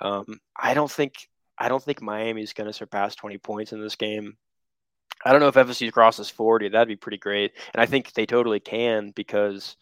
[0.00, 1.14] Um, I don't think
[1.58, 4.36] I don't think Miami's going to surpass 20 points in this game.
[5.24, 6.70] I don't know if FSU crosses 40.
[6.70, 7.52] That'd be pretty great.
[7.72, 9.76] And I think they totally can because,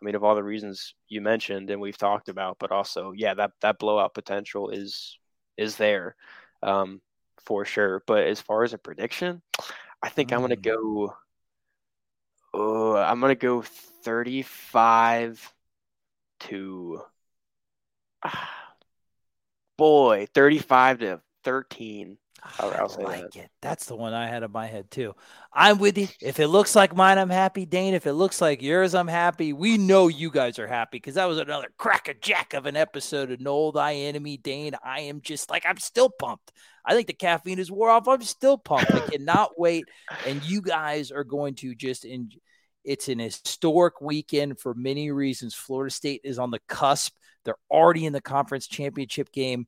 [0.00, 3.34] I mean, of all the reasons you mentioned and we've talked about, but also, yeah,
[3.34, 5.18] that, that blowout potential is
[5.56, 6.16] is there
[6.62, 7.00] um,
[7.44, 8.02] for sure.
[8.06, 9.42] But as far as a prediction,
[10.02, 11.14] I think I'm going to go.
[12.52, 15.52] Oh, I'm going to go 35
[16.40, 17.02] to.
[19.76, 22.18] Boy, 35 to 13.
[22.46, 23.36] Ah, I'll- I'll I like that.
[23.44, 23.50] it.
[23.62, 25.14] That's the one I had in my head too.
[25.52, 26.08] I'm with you.
[26.20, 27.64] If it looks like mine, I'm happy.
[27.64, 29.52] Dane, if it looks like yours, I'm happy.
[29.54, 33.40] We know you guys are happy because that was another crackerjack of an episode of
[33.40, 34.36] Nole Thy Enemy.
[34.38, 36.52] Dane, I am just like I'm still pumped.
[36.84, 38.06] I think the caffeine is wore off.
[38.08, 38.92] I'm still pumped.
[38.92, 39.86] I cannot wait.
[40.26, 42.38] And you guys are going to just enjoy.
[42.84, 45.54] It's an historic weekend for many reasons.
[45.54, 47.14] Florida State is on the cusp.
[47.44, 49.66] They're already in the conference championship game.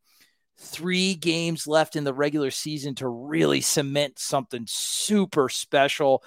[0.58, 6.22] Three games left in the regular season to really cement something super special.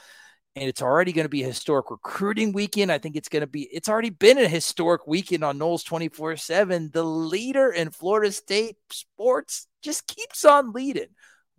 [0.56, 2.92] And it's already going to be a historic recruiting weekend.
[2.92, 6.38] I think it's going to be, it's already been a historic weekend on Noles 24
[6.38, 6.90] 7.
[6.92, 11.10] The leader in Florida State sports just keeps on leading.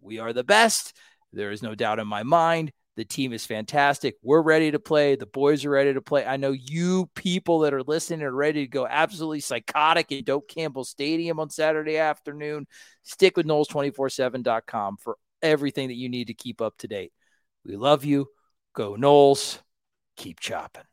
[0.01, 0.97] We are the best.
[1.32, 2.72] There is no doubt in my mind.
[2.97, 4.16] The team is fantastic.
[4.22, 5.16] We're ready to play.
[5.16, 6.26] The boys are ready to play.
[6.26, 10.49] I know you people that are listening are ready to go absolutely psychotic at Doak
[10.49, 12.66] Campbell Stadium on Saturday afternoon.
[13.03, 17.12] Stick with Noles247.com for everything that you need to keep up to date.
[17.64, 18.26] We love you.
[18.74, 19.61] Go Noles.
[20.16, 20.84] Keep chopping.